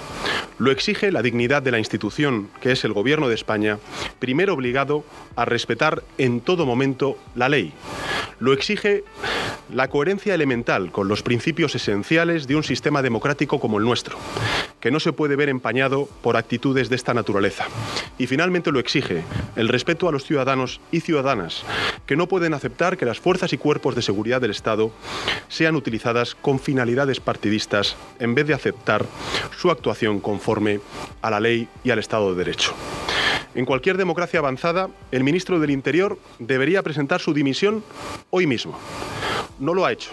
Lo 0.58 0.72
exige 0.72 1.12
la 1.12 1.22
dignidad 1.22 1.62
de 1.62 1.72
la 1.72 1.78
institución, 1.78 2.50
que 2.60 2.72
es 2.72 2.84
el 2.84 2.94
gobierno 2.94 3.30
de 3.30 3.36
España, 3.36 3.78
primero 4.20 4.54
obligado 4.56 5.06
a 5.36 5.46
respetar 5.46 6.04
en 6.18 6.42
todo 6.42 6.66
momento 6.66 7.18
la 7.36 7.48
ley. 7.48 7.72
Lo 8.40 8.54
exige 8.54 9.04
la 9.72 9.90
coherencia 9.90 10.34
elemental 10.34 10.92
con 10.92 11.08
los 11.08 11.22
principios 11.22 11.76
esenciales 11.76 12.48
de 12.48 12.56
un 12.56 12.64
sistema 12.64 13.02
democrático 13.02 13.60
como 13.60 13.78
el 13.78 13.86
nuestro, 13.86 14.18
que 14.88 14.92
no 14.92 15.02
se 15.02 15.12
puede 15.12 15.36
ver 15.36 15.50
empañado 15.50 16.08
por 16.22 16.38
actitudes 16.38 16.88
de 16.88 16.96
esta 16.96 17.14
naturaleza. 17.14 17.66
Y 18.18 18.26
finalmente 18.26 18.72
lo 18.72 18.80
exige 18.80 19.26
el 19.58 19.68
respeto 19.68 20.08
a 20.08 20.14
los 20.14 20.24
ciudadanos 20.24 20.80
y 20.94 21.02
ciudadanas, 21.02 21.64
que 22.06 22.16
no 22.16 22.30
pueden 22.30 22.54
aceptar 22.54 22.96
que 22.96 23.06
las 23.06 23.20
fuerzas 23.20 23.52
y 23.52 23.58
cuerpos 23.58 23.96
de 23.96 24.02
seguridad 24.02 24.40
del 24.40 24.52
Estado 24.52 24.94
sean 25.50 25.76
utilizadas 25.76 26.36
con 26.36 26.58
finalidades 26.58 27.20
partidistas 27.20 27.98
en 28.20 28.34
vez 28.34 28.48
de 28.48 28.54
aceptar 28.54 29.06
su 29.58 29.72
actuación 29.72 30.22
conforme 30.22 30.80
a 31.22 31.32
la 31.32 31.42
ley 31.42 31.68
y 31.84 31.90
al 31.90 32.00
Estado 32.00 32.30
de 32.30 32.46
Derecho. 32.46 32.74
En 33.56 33.66
cualquier 33.66 33.98
democracia 33.98 34.40
avanzada, 34.40 34.90
el 35.12 35.26
ministro 35.26 35.60
del 35.60 35.72
Interior 35.72 36.18
debería 36.40 36.82
presentar 36.82 37.20
su 37.20 37.34
dimisión 37.34 37.84
hoy 38.30 38.48
mismo. 38.48 38.80
No 39.60 39.74
lo 39.74 39.86
ha 39.86 39.92
hecho. 39.92 40.12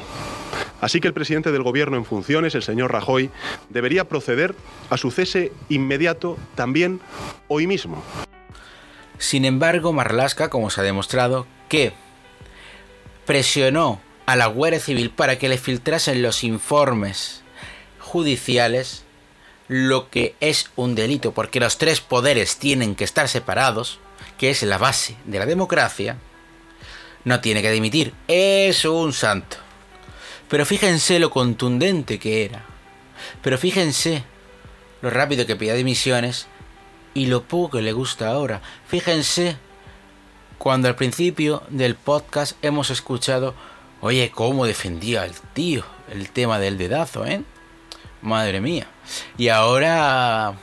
Así 0.84 1.00
que 1.00 1.08
el 1.08 1.14
presidente 1.14 1.50
del 1.50 1.62
Gobierno 1.62 1.96
en 1.96 2.04
funciones, 2.04 2.54
el 2.54 2.62
señor 2.62 2.92
Rajoy, 2.92 3.30
debería 3.70 4.04
proceder 4.06 4.54
a 4.90 4.98
su 4.98 5.10
cese 5.10 5.50
inmediato 5.70 6.36
también 6.56 7.00
hoy 7.48 7.66
mismo. 7.66 8.04
Sin 9.16 9.46
embargo, 9.46 9.94
Marlaska, 9.94 10.50
como 10.50 10.68
se 10.68 10.82
ha 10.82 10.84
demostrado, 10.84 11.46
que 11.70 11.94
presionó 13.24 13.98
a 14.26 14.36
la 14.36 14.44
Guardia 14.44 14.78
Civil 14.78 15.08
para 15.08 15.38
que 15.38 15.48
le 15.48 15.56
filtrasen 15.56 16.20
los 16.20 16.44
informes 16.44 17.40
judiciales, 17.98 19.04
lo 19.68 20.10
que 20.10 20.34
es 20.40 20.70
un 20.76 20.94
delito, 20.94 21.32
porque 21.32 21.60
los 21.60 21.78
tres 21.78 22.02
poderes 22.02 22.58
tienen 22.58 22.94
que 22.94 23.04
estar 23.04 23.30
separados, 23.30 24.00
que 24.36 24.50
es 24.50 24.62
la 24.62 24.76
base 24.76 25.16
de 25.24 25.38
la 25.38 25.46
democracia, 25.46 26.18
no 27.24 27.40
tiene 27.40 27.62
que 27.62 27.70
dimitir. 27.70 28.12
Es 28.28 28.84
un 28.84 29.14
santo. 29.14 29.63
Pero 30.48 30.66
fíjense 30.66 31.18
lo 31.18 31.30
contundente 31.30 32.18
que 32.18 32.44
era. 32.44 32.64
Pero 33.42 33.58
fíjense 33.58 34.24
lo 35.02 35.10
rápido 35.10 35.46
que 35.46 35.56
pedía 35.56 35.74
dimisiones 35.74 36.46
y 37.14 37.26
lo 37.26 37.44
poco 37.44 37.78
que 37.78 37.82
le 37.82 37.92
gusta 37.92 38.28
ahora. 38.28 38.60
Fíjense 38.86 39.56
cuando 40.58 40.88
al 40.88 40.96
principio 40.96 41.62
del 41.68 41.94
podcast 41.94 42.56
hemos 42.62 42.90
escuchado, 42.90 43.54
oye, 44.00 44.30
cómo 44.34 44.66
defendía 44.66 45.24
el 45.24 45.34
tío 45.52 45.84
el 46.10 46.30
tema 46.30 46.58
del 46.58 46.78
dedazo, 46.78 47.26
¿eh? 47.26 47.42
Madre 48.22 48.60
mía. 48.60 48.86
Y 49.36 49.48
ahora... 49.48 50.54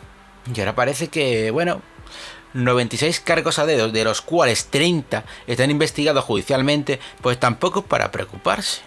Y 0.53 0.59
ahora 0.59 0.75
parece 0.75 1.09
que, 1.09 1.51
bueno, 1.51 1.81
96 2.53 3.19
cargos 3.19 3.59
a 3.59 3.65
dedos, 3.65 3.93
de 3.93 4.03
los 4.03 4.21
cuales 4.21 4.65
30 4.67 5.23
están 5.47 5.69
investigados 5.69 6.25
judicialmente, 6.25 6.99
pues 7.21 7.39
tampoco 7.39 7.81
es 7.81 7.85
para 7.85 8.11
preocuparse. 8.11 8.81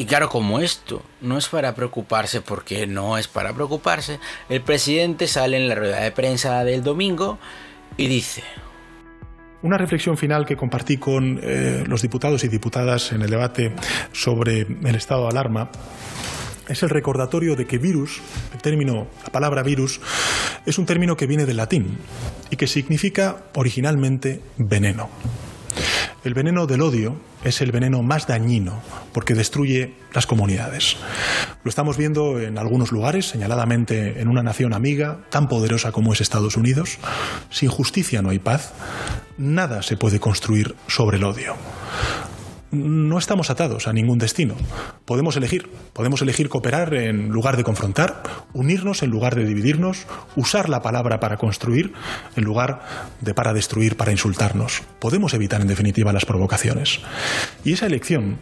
Y 0.00 0.04
claro, 0.04 0.28
como 0.28 0.60
esto 0.60 1.02
no 1.20 1.36
es 1.36 1.48
para 1.48 1.74
preocuparse, 1.74 2.40
porque 2.40 2.86
no 2.86 3.18
es 3.18 3.26
para 3.26 3.52
preocuparse, 3.52 4.20
el 4.48 4.62
presidente 4.62 5.26
sale 5.26 5.56
en 5.56 5.68
la 5.68 5.74
rueda 5.74 6.00
de 6.00 6.12
prensa 6.12 6.62
del 6.62 6.84
domingo 6.84 7.38
y 7.96 8.06
dice... 8.06 8.44
Una 9.60 9.76
reflexión 9.76 10.16
final 10.16 10.46
que 10.46 10.56
compartí 10.56 10.98
con 10.98 11.40
eh, 11.42 11.82
los 11.84 12.00
diputados 12.00 12.44
y 12.44 12.48
diputadas 12.48 13.10
en 13.10 13.22
el 13.22 13.30
debate 13.30 13.74
sobre 14.12 14.60
el 14.60 14.94
estado 14.94 15.24
de 15.24 15.30
alarma 15.30 15.68
es 16.68 16.84
el 16.84 16.90
recordatorio 16.90 17.56
de 17.56 17.66
que 17.66 17.78
virus, 17.78 18.20
el 18.54 18.62
término, 18.62 19.08
la 19.24 19.32
palabra 19.32 19.64
virus, 19.64 20.00
es 20.64 20.78
un 20.78 20.86
término 20.86 21.16
que 21.16 21.26
viene 21.26 21.44
del 21.44 21.56
latín 21.56 21.98
y 22.50 22.56
que 22.56 22.68
significa 22.68 23.46
originalmente 23.56 24.40
veneno. 24.58 25.08
El 26.24 26.34
veneno 26.34 26.66
del 26.66 26.82
odio 26.82 27.16
es 27.44 27.60
el 27.60 27.72
veneno 27.72 28.02
más 28.02 28.26
dañino 28.26 28.82
porque 29.12 29.34
destruye 29.34 29.94
las 30.12 30.26
comunidades. 30.26 30.96
Lo 31.64 31.68
estamos 31.68 31.96
viendo 31.96 32.40
en 32.40 32.58
algunos 32.58 32.92
lugares, 32.92 33.26
señaladamente 33.26 34.20
en 34.20 34.28
una 34.28 34.42
nación 34.42 34.74
amiga 34.74 35.18
tan 35.30 35.48
poderosa 35.48 35.92
como 35.92 36.12
es 36.12 36.20
Estados 36.20 36.56
Unidos. 36.56 36.98
Sin 37.50 37.68
justicia 37.68 38.22
no 38.22 38.30
hay 38.30 38.38
paz. 38.38 38.72
Nada 39.36 39.82
se 39.82 39.96
puede 39.96 40.20
construir 40.20 40.74
sobre 40.86 41.18
el 41.18 41.24
odio 41.24 41.54
no 42.70 43.18
estamos 43.18 43.50
atados 43.50 43.88
a 43.88 43.92
ningún 43.92 44.18
destino. 44.18 44.54
Podemos 45.04 45.36
elegir, 45.36 45.68
podemos 45.92 46.22
elegir 46.22 46.48
cooperar 46.48 46.94
en 46.94 47.28
lugar 47.28 47.56
de 47.56 47.64
confrontar, 47.64 48.22
unirnos 48.52 49.02
en 49.02 49.10
lugar 49.10 49.34
de 49.34 49.44
dividirnos, 49.44 50.06
usar 50.36 50.68
la 50.68 50.82
palabra 50.82 51.20
para 51.20 51.36
construir 51.36 51.92
en 52.36 52.44
lugar 52.44 52.82
de 53.20 53.34
para 53.34 53.52
destruir, 53.52 53.96
para 53.96 54.12
insultarnos. 54.12 54.82
Podemos 54.98 55.34
evitar 55.34 55.60
en 55.60 55.68
definitiva 55.68 56.12
las 56.12 56.26
provocaciones. 56.26 57.00
Y 57.64 57.72
esa 57.72 57.86
elección 57.86 58.38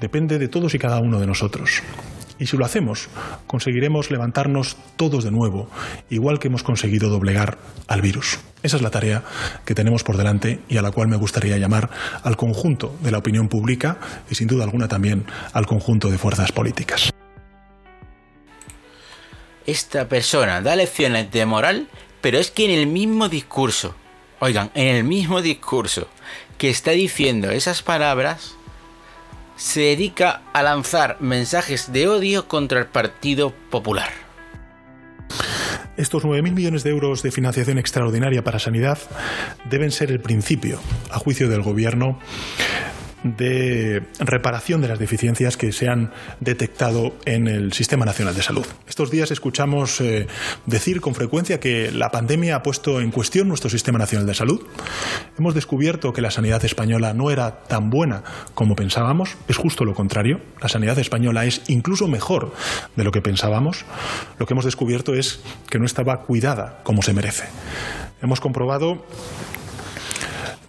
depende 0.00 0.38
de 0.38 0.48
todos 0.48 0.74
y 0.74 0.78
cada 0.78 0.98
uno 0.98 1.20
de 1.20 1.26
nosotros. 1.26 1.82
Y 2.40 2.46
si 2.46 2.56
lo 2.56 2.64
hacemos, 2.64 3.10
conseguiremos 3.46 4.10
levantarnos 4.10 4.78
todos 4.96 5.24
de 5.24 5.30
nuevo, 5.30 5.68
igual 6.08 6.38
que 6.38 6.48
hemos 6.48 6.62
conseguido 6.62 7.10
doblegar 7.10 7.58
al 7.86 8.00
virus. 8.00 8.40
Esa 8.62 8.76
es 8.76 8.82
la 8.82 8.90
tarea 8.90 9.22
que 9.66 9.74
tenemos 9.74 10.04
por 10.04 10.16
delante 10.16 10.60
y 10.66 10.78
a 10.78 10.82
la 10.82 10.90
cual 10.90 11.08
me 11.08 11.18
gustaría 11.18 11.58
llamar 11.58 11.90
al 12.22 12.38
conjunto 12.38 12.96
de 13.02 13.10
la 13.10 13.18
opinión 13.18 13.48
pública 13.48 13.98
y 14.30 14.34
sin 14.34 14.48
duda 14.48 14.64
alguna 14.64 14.88
también 14.88 15.26
al 15.52 15.66
conjunto 15.66 16.10
de 16.10 16.16
fuerzas 16.16 16.50
políticas. 16.50 17.10
Esta 19.66 20.08
persona 20.08 20.62
da 20.62 20.76
lecciones 20.76 21.30
de 21.30 21.44
moral, 21.44 21.88
pero 22.22 22.38
es 22.38 22.50
que 22.50 22.64
en 22.64 22.70
el 22.70 22.86
mismo 22.86 23.28
discurso, 23.28 23.94
oigan, 24.40 24.70
en 24.74 24.96
el 24.96 25.04
mismo 25.04 25.42
discurso 25.42 26.08
que 26.56 26.70
está 26.70 26.92
diciendo 26.92 27.50
esas 27.50 27.82
palabras, 27.82 28.56
se 29.60 29.82
dedica 29.82 30.40
a 30.54 30.62
lanzar 30.62 31.18
mensajes 31.20 31.92
de 31.92 32.08
odio 32.08 32.48
contra 32.48 32.80
el 32.80 32.86
Partido 32.86 33.52
Popular. 33.70 34.08
Estos 35.98 36.24
9.000 36.24 36.52
millones 36.52 36.82
de 36.82 36.88
euros 36.88 37.22
de 37.22 37.30
financiación 37.30 37.76
extraordinaria 37.76 38.42
para 38.42 38.58
sanidad 38.58 38.98
deben 39.68 39.90
ser 39.90 40.10
el 40.10 40.20
principio, 40.20 40.80
a 41.10 41.18
juicio 41.18 41.50
del 41.50 41.60
Gobierno, 41.60 42.18
de 43.22 44.02
reparación 44.18 44.80
de 44.80 44.88
las 44.88 44.98
deficiencias 44.98 45.56
que 45.56 45.72
se 45.72 45.88
han 45.88 46.12
detectado 46.40 47.14
en 47.24 47.48
el 47.48 47.72
Sistema 47.72 48.04
Nacional 48.04 48.34
de 48.34 48.42
Salud. 48.42 48.66
Estos 48.88 49.10
días 49.10 49.30
escuchamos 49.30 50.00
eh, 50.00 50.26
decir 50.66 51.00
con 51.00 51.14
frecuencia 51.14 51.60
que 51.60 51.90
la 51.92 52.10
pandemia 52.10 52.56
ha 52.56 52.62
puesto 52.62 53.00
en 53.00 53.10
cuestión 53.10 53.48
nuestro 53.48 53.70
Sistema 53.70 53.98
Nacional 53.98 54.26
de 54.26 54.34
Salud. 54.34 54.66
Hemos 55.38 55.54
descubierto 55.54 56.12
que 56.12 56.22
la 56.22 56.30
sanidad 56.30 56.64
española 56.64 57.12
no 57.14 57.30
era 57.30 57.64
tan 57.64 57.90
buena 57.90 58.22
como 58.54 58.74
pensábamos, 58.74 59.36
es 59.48 59.56
justo 59.56 59.84
lo 59.84 59.94
contrario. 59.94 60.40
La 60.60 60.68
sanidad 60.68 60.98
española 60.98 61.44
es 61.44 61.62
incluso 61.68 62.08
mejor 62.08 62.52
de 62.96 63.04
lo 63.04 63.12
que 63.12 63.22
pensábamos. 63.22 63.84
Lo 64.38 64.46
que 64.46 64.54
hemos 64.54 64.64
descubierto 64.64 65.14
es 65.14 65.40
que 65.68 65.78
no 65.78 65.86
estaba 65.86 66.22
cuidada 66.22 66.80
como 66.82 67.02
se 67.02 67.12
merece. 67.12 67.44
Hemos 68.22 68.40
comprobado 68.40 69.06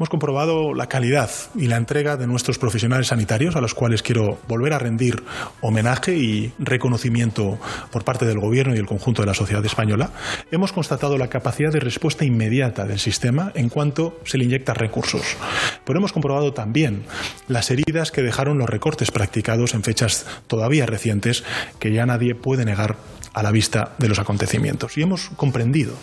hemos 0.01 0.09
comprobado 0.09 0.73
la 0.73 0.87
calidad 0.87 1.29
y 1.53 1.67
la 1.67 1.77
entrega 1.77 2.17
de 2.17 2.25
nuestros 2.25 2.57
profesionales 2.57 3.05
sanitarios, 3.05 3.55
a 3.55 3.61
los 3.61 3.75
cuales 3.75 4.01
quiero 4.01 4.39
volver 4.47 4.73
a 4.73 4.79
rendir 4.79 5.21
homenaje 5.61 6.17
y 6.17 6.51
reconocimiento 6.57 7.59
por 7.91 8.03
parte 8.03 8.25
del 8.25 8.39
Gobierno 8.39 8.73
y 8.73 8.79
el 8.79 8.87
conjunto 8.87 9.21
de 9.21 9.27
la 9.27 9.35
sociedad 9.35 9.63
española. 9.63 10.09
Hemos 10.49 10.73
constatado 10.73 11.19
la 11.19 11.27
capacidad 11.27 11.71
de 11.71 11.81
respuesta 11.81 12.25
inmediata 12.25 12.85
del 12.85 12.97
sistema 12.97 13.51
en 13.53 13.69
cuanto 13.69 14.19
se 14.25 14.39
le 14.39 14.45
inyectan 14.45 14.73
recursos. 14.73 15.37
Pero 15.85 15.99
hemos 15.99 16.13
comprobado 16.13 16.51
también 16.51 17.03
las 17.47 17.69
heridas 17.69 18.11
que 18.11 18.23
dejaron 18.23 18.57
los 18.57 18.71
recortes 18.71 19.11
practicados 19.11 19.75
en 19.75 19.83
fechas 19.83 20.25
todavía 20.47 20.87
recientes 20.87 21.43
que 21.77 21.93
ya 21.93 22.07
nadie 22.07 22.33
puede 22.33 22.65
negar 22.65 22.95
a 23.33 23.43
la 23.43 23.51
vista 23.51 23.95
de 23.97 24.09
los 24.09 24.19
acontecimientos. 24.19 24.97
Y 24.97 25.01
hemos 25.01 25.29
comprendido 25.35 25.93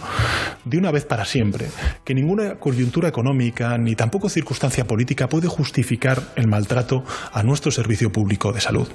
de 0.65 0.79
una 0.79 0.91
vez 0.91 1.05
para 1.05 1.25
siempre 1.25 1.69
que 2.05 2.15
ninguna 2.15 2.57
coyuntura 2.57 3.09
económica 3.09 3.77
ni 3.79 3.95
tampoco 3.95 4.29
circunstancia 4.29 4.87
política 4.87 5.29
puede 5.29 5.49
justificar 5.49 6.23
el 6.37 6.49
maltrato 6.49 7.05
a 7.33 7.43
nuestro 7.43 7.71
servicio 7.71 8.11
público 8.11 8.53
de 8.53 8.61
salud, 8.61 8.89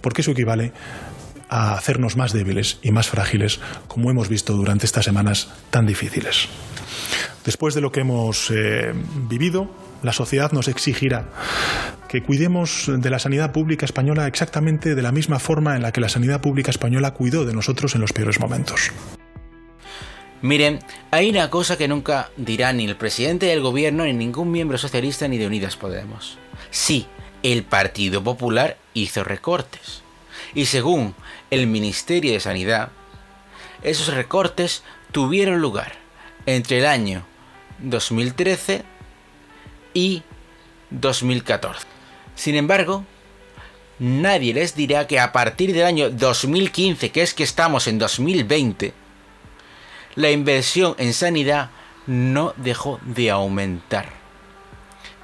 porque 0.00 0.22
eso 0.22 0.32
equivale 0.32 0.72
a 1.48 1.74
hacernos 1.74 2.16
más 2.16 2.32
débiles 2.32 2.78
y 2.82 2.92
más 2.92 3.08
frágiles, 3.08 3.60
como 3.88 4.10
hemos 4.10 4.28
visto 4.28 4.54
durante 4.54 4.86
estas 4.86 5.04
semanas 5.04 5.52
tan 5.70 5.84
difíciles. 5.84 6.48
Después 7.44 7.74
de 7.74 7.80
lo 7.80 7.90
que 7.90 8.00
hemos 8.00 8.50
eh, 8.50 8.92
vivido, 9.28 9.68
la 10.02 10.12
sociedad 10.12 10.52
nos 10.52 10.68
exigirá 10.68 11.28
que 12.08 12.22
cuidemos 12.22 12.90
de 12.92 13.10
la 13.10 13.18
sanidad 13.18 13.52
pública 13.52 13.86
española 13.86 14.26
exactamente 14.26 14.94
de 14.94 15.02
la 15.02 15.12
misma 15.12 15.38
forma 15.38 15.76
en 15.76 15.82
la 15.82 15.92
que 15.92 16.00
la 16.00 16.08
sanidad 16.08 16.40
pública 16.40 16.70
española 16.70 17.12
cuidó 17.12 17.44
de 17.44 17.54
nosotros 17.54 17.94
en 17.94 18.00
los 18.00 18.12
peores 18.12 18.40
momentos. 18.40 18.90
Miren, 20.42 20.80
hay 21.10 21.30
una 21.30 21.50
cosa 21.50 21.76
que 21.76 21.86
nunca 21.86 22.30
dirá 22.36 22.72
ni 22.72 22.86
el 22.86 22.96
presidente 22.96 23.46
del 23.46 23.60
gobierno, 23.60 24.04
ni 24.04 24.12
ningún 24.12 24.50
miembro 24.50 24.78
socialista, 24.78 25.28
ni 25.28 25.36
de 25.36 25.46
Unidas 25.46 25.76
Podemos. 25.76 26.38
Sí, 26.70 27.06
el 27.42 27.62
Partido 27.62 28.24
Popular 28.24 28.78
hizo 28.94 29.22
recortes. 29.22 30.02
Y 30.54 30.64
según 30.64 31.14
el 31.50 31.66
Ministerio 31.66 32.32
de 32.32 32.40
Sanidad, 32.40 32.90
esos 33.82 34.14
recortes 34.14 34.82
tuvieron 35.12 35.60
lugar 35.60 35.92
entre 36.46 36.78
el 36.78 36.86
año 36.86 37.24
2013 37.80 38.82
y 39.94 40.22
2014. 40.90 41.86
Sin 42.34 42.54
embargo, 42.56 43.04
nadie 43.98 44.54
les 44.54 44.74
dirá 44.74 45.06
que 45.06 45.20
a 45.20 45.32
partir 45.32 45.72
del 45.72 45.84
año 45.84 46.10
2015, 46.10 47.10
que 47.10 47.22
es 47.22 47.34
que 47.34 47.44
estamos 47.44 47.86
en 47.86 47.98
2020, 47.98 48.92
la 50.16 50.30
inversión 50.30 50.94
en 50.98 51.14
sanidad 51.14 51.70
no 52.06 52.54
dejó 52.56 52.98
de 53.04 53.30
aumentar. 53.30 54.06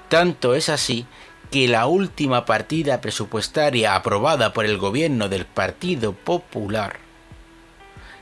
Tanto 0.08 0.54
es 0.54 0.68
así 0.68 1.06
que 1.50 1.68
la 1.68 1.86
última 1.86 2.44
partida 2.44 3.00
presupuestaria 3.00 3.94
aprobada 3.94 4.52
por 4.52 4.64
el 4.64 4.78
gobierno 4.78 5.28
del 5.28 5.46
Partido 5.46 6.12
Popular, 6.12 6.98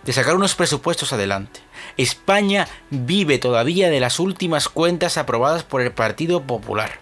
de 0.06 0.14
sacar 0.14 0.36
unos 0.36 0.56
presupuestos 0.56 1.14
adelante. 1.14 1.60
España 1.98 2.68
vive 2.90 3.38
todavía 3.38 3.90
de 3.90 4.00
las 4.00 4.20
últimas 4.20 4.70
cuentas 4.70 5.18
aprobadas 5.18 5.64
por 5.64 5.82
el 5.82 5.92
Partido 5.92 6.44
Popular, 6.44 7.00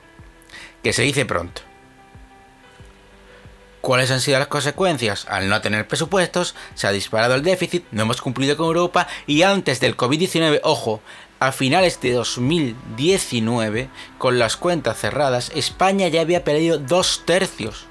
que 0.81 0.93
se 0.93 1.03
dice 1.03 1.25
pronto. 1.25 1.62
¿Cuáles 3.81 4.12
han 4.12 4.22
sido 4.22 4.39
las 4.39 4.48
consecuencias? 4.48 5.25
Al 5.27 5.50
no 5.50 5.60
tener 5.60 5.86
presupuestos, 5.86 6.55
se 6.74 6.88
ha 6.88 6.91
disparado 6.91 7.36
el 7.36 7.43
déficit, 7.43 7.83
no 7.91 8.03
hemos 8.03 8.22
cumplido 8.22 8.55
con 8.55 8.67
Europa 8.67 9.07
y 9.27 9.41
antes 9.41 9.81
del 9.81 9.98
COVID-19, 9.98 10.62
ojo, 10.63 11.01
a 11.41 11.51
finales 11.51 12.00
de 12.00 12.13
2019, 12.13 13.89
con 14.17 14.39
las 14.39 14.55
cuentas 14.55 14.98
cerradas, 14.98 15.51
España 15.53 16.07
ya 16.07 16.22
había 16.22 16.45
perdido 16.45 16.77
dos 16.77 17.24
tercios 17.25 17.88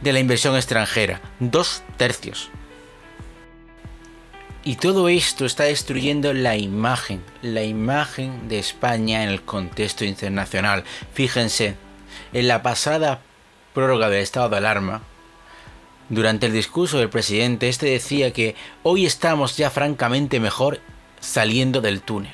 de 0.00 0.14
la 0.14 0.20
inversión 0.20 0.56
extranjera. 0.56 1.20
Dos 1.38 1.82
tercios. 1.98 2.50
Y 4.70 4.76
todo 4.76 5.08
esto 5.08 5.46
está 5.46 5.64
destruyendo 5.64 6.32
la 6.32 6.56
imagen, 6.56 7.24
la 7.42 7.64
imagen 7.64 8.48
de 8.48 8.60
España 8.60 9.24
en 9.24 9.28
el 9.28 9.42
contexto 9.42 10.04
internacional. 10.04 10.84
Fíjense, 11.12 11.74
en 12.32 12.46
la 12.46 12.62
pasada 12.62 13.20
prórroga 13.74 14.08
del 14.08 14.22
estado 14.22 14.48
de 14.48 14.58
alarma, 14.58 15.02
durante 16.08 16.46
el 16.46 16.52
discurso 16.52 16.98
del 16.98 17.10
presidente, 17.10 17.68
este 17.68 17.86
decía 17.86 18.32
que 18.32 18.54
hoy 18.84 19.06
estamos 19.06 19.56
ya 19.56 19.70
francamente 19.70 20.38
mejor 20.38 20.78
saliendo 21.18 21.80
del 21.80 22.00
túnel 22.00 22.30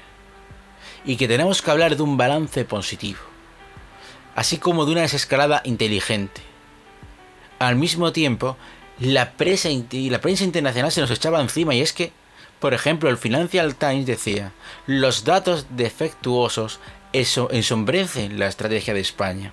y 1.07 1.17
que 1.17 1.29
tenemos 1.29 1.63
que 1.63 1.71
hablar 1.71 1.97
de 1.97 2.03
un 2.03 2.19
balance 2.19 2.67
positivo, 2.67 3.21
así 4.35 4.59
como 4.59 4.85
de 4.85 4.93
una 4.93 5.01
desescalada 5.01 5.63
inteligente. 5.65 6.43
Al 7.61 7.77
mismo 7.77 8.13
tiempo, 8.13 8.59
la 8.99 9.33
prensa, 9.33 9.71
la 9.91 10.21
prensa 10.21 10.45
internacional 10.45 10.93
se 10.93 11.01
nos 11.01 11.11
echaba 11.11 11.41
encima 11.41 11.75
y 11.75 11.81
es 11.81 11.95
que, 11.95 12.13
por 12.67 12.75
ejemplo, 12.75 13.09
el 13.09 13.17
Financial 13.17 13.77
Times 13.77 14.07
decía, 14.07 14.51
los 14.89 15.23
datos 15.23 15.67
defectuosos 15.71 16.81
ensombrecen 17.13 18.41
la 18.41 18.49
estrategia 18.49 18.93
de 18.93 18.99
España. 18.99 19.53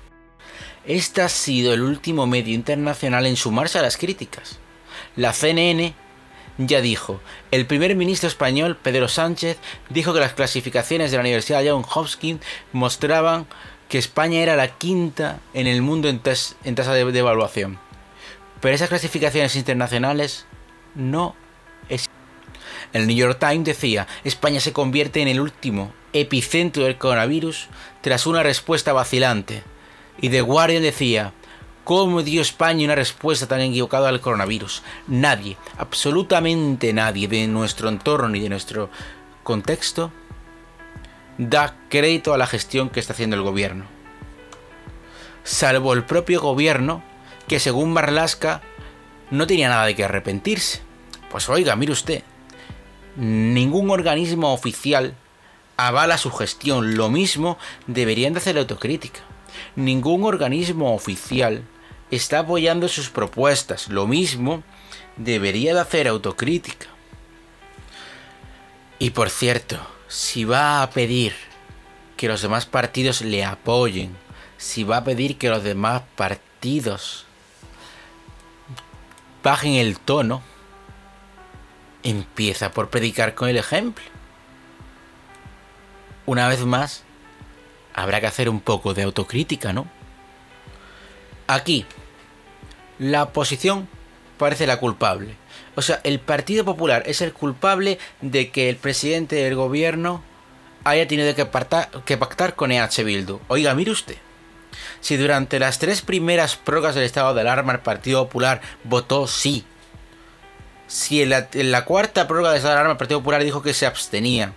Este 0.84 1.22
ha 1.22 1.30
sido 1.30 1.76
el 1.76 1.84
último 1.84 2.26
medio 2.26 2.56
internacional 2.56 3.28
en 3.28 3.36
sumarse 3.36 3.78
a 3.78 3.84
las 3.84 3.98
críticas. 3.98 4.58
La 5.16 5.32
CNN 5.32 5.94
ya 6.58 6.82
dijo, 6.82 7.22
el 7.52 7.68
primer 7.68 7.96
ministro 7.96 8.28
español, 8.28 8.80
Pedro 8.82 9.08
Sánchez, 9.08 9.60
dijo 9.92 10.12
que 10.12 10.20
las 10.20 10.34
clasificaciones 10.34 11.12
de 11.12 11.18
la 11.18 11.22
Universidad 11.22 11.62
John 11.64 11.86
Hopkins 11.94 12.42
mostraban 12.72 13.46
que 13.90 14.00
España 14.00 14.40
era 14.40 14.56
la 14.56 14.70
quinta 14.70 15.40
en 15.54 15.68
el 15.68 15.84
mundo 15.84 16.10
en, 16.10 16.18
tasa 16.18 16.94
de, 16.96 17.12
de 17.12 17.20
evaluación. 17.20 17.78
Pero 18.60 18.74
esas 18.74 18.90
clasificaciones 18.90 19.56
internacionales 19.56 20.48
no 20.96 21.36
es... 21.90 22.10
El 22.92 23.08
New 23.08 23.16
York 23.16 23.40
Times 23.40 23.66
decía, 23.66 24.08
España 24.24 24.60
se 24.60 24.74
convierte 24.74 25.22
en 25.22 25.28
el 25.28 25.40
último 25.40 25.94
epicentro 26.12 26.84
del 26.84 26.98
coronavirus 26.98 27.68
tras 28.02 28.28
una 28.28 28.44
respuesta 28.44 28.94
vacilante 28.94 29.64
y 30.20 30.30
The 30.30 30.42
Guardian 30.42 30.84
decía, 30.84 31.34
¿cómo 31.84 32.22
dio 32.22 32.42
España 32.42 32.86
una 32.86 32.96
respuesta 32.96 33.48
tan 33.48 33.62
equivocada 33.62 34.10
al 34.10 34.22
coronavirus? 34.22 34.84
Nadie, 35.08 35.58
absolutamente 35.78 36.94
nadie 36.94 37.28
de 37.28 37.48
nuestro 37.48 37.90
entorno 37.90 38.36
y 38.36 38.42
de 38.42 38.50
nuestro 38.50 38.90
contexto 39.44 40.12
da 41.38 41.76
crédito 41.90 42.34
a 42.34 42.38
la 42.38 42.48
gestión 42.48 42.90
que 42.90 43.00
está 43.00 43.14
haciendo 43.14 43.36
el 43.36 43.42
gobierno. 43.42 43.86
Salvo 45.44 45.94
el 45.94 46.06
propio 46.06 46.40
gobierno, 46.40 47.04
que 47.48 47.60
según 47.60 47.92
Marlaska 47.92 48.62
no 49.32 49.48
tenía 49.48 49.68
nada 49.68 49.86
de 49.86 49.96
que 49.96 50.06
arrepentirse. 50.06 50.82
Pues 51.30 51.50
oiga, 51.50 51.76
mire 51.76 51.92
usted, 51.92 52.24
ningún 53.16 53.90
organismo 53.90 54.54
oficial 54.54 55.16
avala 55.78 56.18
su 56.18 56.32
gestión, 56.32 56.96
lo 56.96 57.10
mismo 57.10 57.58
deberían 57.88 58.34
de 58.34 58.40
hacer 58.40 58.58
autocrítica 58.58 59.22
ningún 59.76 60.24
organismo 60.24 60.94
oficial 60.94 61.64
está 62.12 62.40
apoyando 62.40 62.88
sus 62.88 63.10
propuestas. 63.10 63.90
Lo 63.90 64.08
mismo 64.08 64.64
debería 65.18 65.74
de 65.74 65.82
hacer 65.82 66.08
autocrítica. 66.08 66.88
Y 69.00 69.12
por 69.12 69.30
cierto, 69.30 69.80
si 70.08 70.46
va 70.46 70.82
a 70.82 70.90
pedir 70.90 71.34
que 72.18 72.28
los 72.28 72.42
demás 72.42 72.66
partidos 72.66 73.22
le 73.22 73.44
apoyen, 73.44 74.16
si 74.58 74.84
va 74.84 74.98
a 74.98 75.04
pedir 75.04 75.38
que 75.38 75.50
los 75.50 75.64
demás 75.64 76.04
partidos 76.16 77.26
bajen 79.44 79.74
el 79.74 80.00
tono, 80.00 80.42
empieza 82.04 82.72
por 82.72 82.90
predicar 82.90 83.34
con 83.36 83.50
el 83.50 83.58
ejemplo. 83.58 84.04
Una 86.26 86.48
vez 86.48 86.62
más, 86.66 87.04
habrá 87.94 88.22
que 88.22 88.28
hacer 88.28 88.50
un 88.50 88.60
poco 88.60 88.94
de 88.94 89.04
autocrítica, 89.04 89.74
¿no? 89.74 89.88
Aquí, 91.48 91.86
la 93.00 93.24
oposición 93.24 93.88
parece 94.38 94.68
la 94.68 94.78
culpable. 94.78 95.36
O 95.76 95.82
sea, 95.82 96.00
el 96.04 96.20
Partido 96.20 96.66
Popular 96.66 97.04
es 97.06 97.22
el 97.22 97.34
culpable 97.34 98.00
de 98.22 98.52
que 98.52 98.70
el 98.70 98.78
presidente 98.78 99.36
del 99.38 99.56
gobierno 99.56 100.24
haya 100.84 101.08
tenido 101.08 101.34
que, 101.36 101.46
pactar, 101.46 102.56
con 102.56 102.72
EH 102.72 103.04
Bildu. 103.04 103.40
Oiga, 103.48 103.74
mire 103.74 103.92
usted. 103.92 104.18
Si 105.02 105.18
durante 105.18 105.60
las 105.60 105.80
tres 105.80 106.02
primeras 106.02 106.56
prórrogas 106.56 106.96
del 106.96 107.04
estado 107.04 107.34
de 107.34 107.42
alarma 107.42 107.74
el 107.74 107.80
Partido 107.80 108.26
Popular 108.26 108.62
votó 108.84 109.28
sí. 109.28 109.66
Si 111.04 111.22
en 111.22 111.72
la, 111.72 111.84
cuarta 111.84 112.30
prórroga 112.30 112.54
de 112.54 112.60
alarma 112.60 112.92
el 112.92 112.98
Partido 112.98 113.20
Popular 113.20 113.44
dijo 113.44 113.62
que 113.62 113.74
se 113.74 113.86
abstenía. 113.86 114.54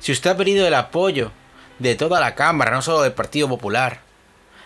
Si 0.00 0.10
usted 0.10 0.30
ha 0.30 0.36
pedido 0.36 0.66
el 0.66 0.74
apoyo 0.74 1.30
de 1.78 1.94
toda 1.94 2.18
la 2.18 2.34
Cámara, 2.34 2.72
no 2.72 2.82
solo 2.82 3.02
del 3.02 3.12
Partido 3.12 3.48
Popular, 3.48 4.00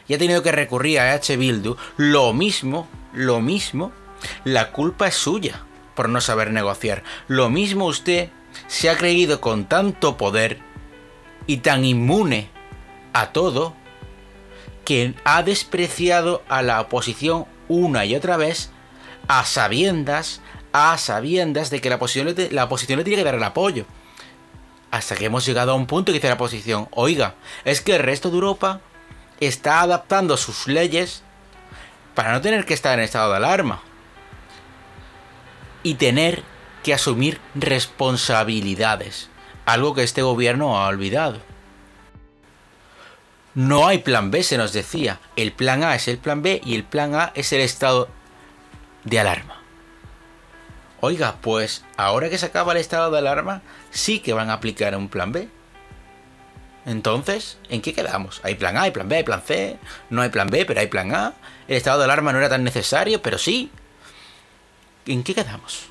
y 0.08 0.14
ha 0.14 0.18
tenido 0.18 0.42
que 0.42 0.52
recurrir 0.52 1.00
a 1.00 1.12
H. 1.12 1.36
Bildu, 1.36 1.76
lo 1.98 2.32
mismo, 2.32 2.88
lo 3.12 3.42
mismo, 3.42 3.92
la 4.44 4.72
culpa 4.72 5.06
es 5.06 5.14
suya 5.16 5.60
por 5.94 6.08
no 6.08 6.22
saber 6.22 6.50
negociar. 6.50 7.02
Lo 7.28 7.50
mismo 7.50 7.84
usted 7.84 8.30
se 8.66 8.88
ha 8.88 8.96
creído 8.96 9.42
con 9.42 9.66
tanto 9.66 10.16
poder 10.16 10.60
y 11.46 11.58
tan 11.58 11.84
inmune 11.84 12.48
a 13.12 13.32
todo 13.32 13.74
que 14.86 15.12
ha 15.24 15.42
despreciado 15.42 16.42
a 16.48 16.62
la 16.62 16.80
oposición 16.80 17.44
una 17.68 18.06
y 18.06 18.14
otra 18.14 18.38
vez 18.38 18.70
a 19.28 19.44
sabiendas, 19.44 20.40
a 20.72 20.96
sabiendas 20.98 21.70
de 21.70 21.80
que 21.80 21.90
la 21.90 21.96
oposición, 21.96 22.34
la 22.50 22.64
oposición 22.64 22.98
le 22.98 23.04
tiene 23.04 23.18
que 23.18 23.24
dar 23.24 23.34
el 23.34 23.42
apoyo. 23.42 23.84
Hasta 24.90 25.16
que 25.16 25.26
hemos 25.26 25.46
llegado 25.46 25.72
a 25.72 25.74
un 25.74 25.86
punto 25.86 26.12
que 26.12 26.18
dice 26.18 26.28
la 26.28 26.36
posición, 26.36 26.88
oiga, 26.90 27.34
es 27.64 27.80
que 27.80 27.96
el 27.96 28.02
resto 28.02 28.28
de 28.28 28.34
Europa 28.36 28.80
está 29.40 29.80
adaptando 29.80 30.36
sus 30.36 30.66
leyes 30.68 31.22
para 32.14 32.32
no 32.32 32.40
tener 32.40 32.64
que 32.66 32.74
estar 32.74 32.98
en 32.98 33.04
estado 33.04 33.30
de 33.30 33.36
alarma. 33.36 33.82
y 35.84 35.94
tener 35.94 36.44
que 36.84 36.94
asumir 36.94 37.40
responsabilidades, 37.54 39.30
algo 39.66 39.94
que 39.94 40.04
este 40.04 40.22
gobierno 40.22 40.78
ha 40.78 40.86
olvidado. 40.86 41.40
No 43.54 43.86
hay 43.86 43.98
plan 43.98 44.30
B, 44.30 44.42
se 44.42 44.58
nos 44.58 44.72
decía. 44.72 45.20
El 45.34 45.52
plan 45.52 45.82
A 45.82 45.94
es 45.94 46.08
el 46.08 46.18
plan 46.18 46.42
B 46.42 46.60
y 46.64 46.74
el 46.76 46.84
plan 46.84 47.14
A 47.14 47.32
es 47.34 47.52
el 47.52 47.60
estado 47.60 48.08
de 49.04 49.18
alarma. 49.18 49.61
Oiga, 51.04 51.38
pues 51.40 51.82
ahora 51.96 52.30
que 52.30 52.38
se 52.38 52.46
acaba 52.46 52.70
el 52.70 52.78
estado 52.78 53.10
de 53.10 53.18
alarma, 53.18 53.60
sí 53.90 54.20
que 54.20 54.34
van 54.34 54.50
a 54.50 54.52
aplicar 54.52 54.94
un 54.94 55.08
plan 55.08 55.32
B. 55.32 55.48
Entonces, 56.86 57.58
¿en 57.68 57.82
qué 57.82 57.92
quedamos? 57.92 58.40
¿Hay 58.44 58.54
plan 58.54 58.76
A, 58.76 58.82
hay 58.82 58.92
plan 58.92 59.08
B, 59.08 59.16
hay 59.16 59.24
plan 59.24 59.42
C? 59.44 59.78
No 60.10 60.22
hay 60.22 60.28
plan 60.28 60.48
B, 60.48 60.64
pero 60.64 60.78
hay 60.78 60.86
plan 60.86 61.12
A. 61.12 61.34
El 61.66 61.76
estado 61.76 61.98
de 61.98 62.04
alarma 62.04 62.32
no 62.32 62.38
era 62.38 62.48
tan 62.48 62.62
necesario, 62.62 63.20
pero 63.20 63.36
sí. 63.36 63.72
¿En 65.04 65.24
qué 65.24 65.34
quedamos? 65.34 65.86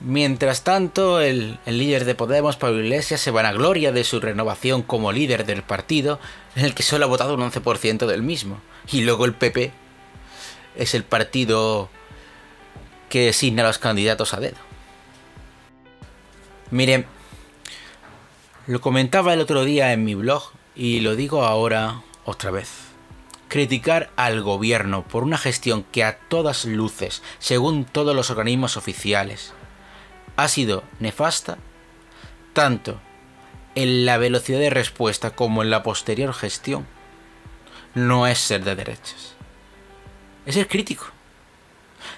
Mientras 0.00 0.64
tanto, 0.64 1.20
el, 1.20 1.60
líder 1.64 2.06
de 2.06 2.16
Podemos, 2.16 2.56
Pablo 2.56 2.80
Iglesias, 2.80 3.20
se 3.20 3.30
vanagloria 3.30 3.92
de 3.92 4.02
su 4.02 4.18
renovación 4.18 4.82
como 4.82 5.12
líder 5.12 5.46
del 5.46 5.62
partido, 5.62 6.18
en 6.56 6.64
el 6.64 6.74
que 6.74 6.82
solo 6.82 7.04
ha 7.04 7.08
votado 7.08 7.34
un 7.34 7.48
11% 7.48 8.04
del 8.06 8.24
mismo. 8.24 8.60
Y 8.90 9.02
luego 9.02 9.26
el 9.26 9.34
PP 9.34 9.70
es 10.74 10.94
el 10.94 11.04
partido 11.04 11.88
que 13.08 13.26
designa 13.26 13.62
a 13.62 13.66
los 13.66 13.78
candidatos 13.78 14.34
a 14.34 14.40
dedo. 14.40 14.56
Miren, 16.70 17.06
lo 18.66 18.80
comentaba 18.80 19.32
el 19.32 19.40
otro 19.40 19.64
día 19.64 19.92
en 19.92 20.04
mi 20.04 20.14
blog 20.14 20.52
y 20.74 21.00
lo 21.00 21.16
digo 21.16 21.44
ahora 21.44 22.02
otra 22.24 22.50
vez. 22.50 22.68
Criticar 23.48 24.10
al 24.16 24.42
gobierno 24.42 25.04
por 25.04 25.22
una 25.22 25.38
gestión 25.38 25.84
que 25.84 26.04
a 26.04 26.18
todas 26.18 26.66
luces, 26.66 27.22
según 27.38 27.86
todos 27.86 28.14
los 28.14 28.30
organismos 28.30 28.76
oficiales, 28.76 29.54
ha 30.36 30.48
sido 30.48 30.84
nefasta 31.00 31.56
tanto 32.52 33.00
en 33.74 34.04
la 34.04 34.18
velocidad 34.18 34.58
de 34.58 34.70
respuesta 34.70 35.30
como 35.30 35.62
en 35.62 35.70
la 35.70 35.82
posterior 35.82 36.34
gestión, 36.34 36.86
no 37.94 38.26
es 38.26 38.38
ser 38.38 38.64
de 38.64 38.74
derechas. 38.74 39.34
Es 40.44 40.56
ser 40.56 40.68
crítico. 40.68 41.06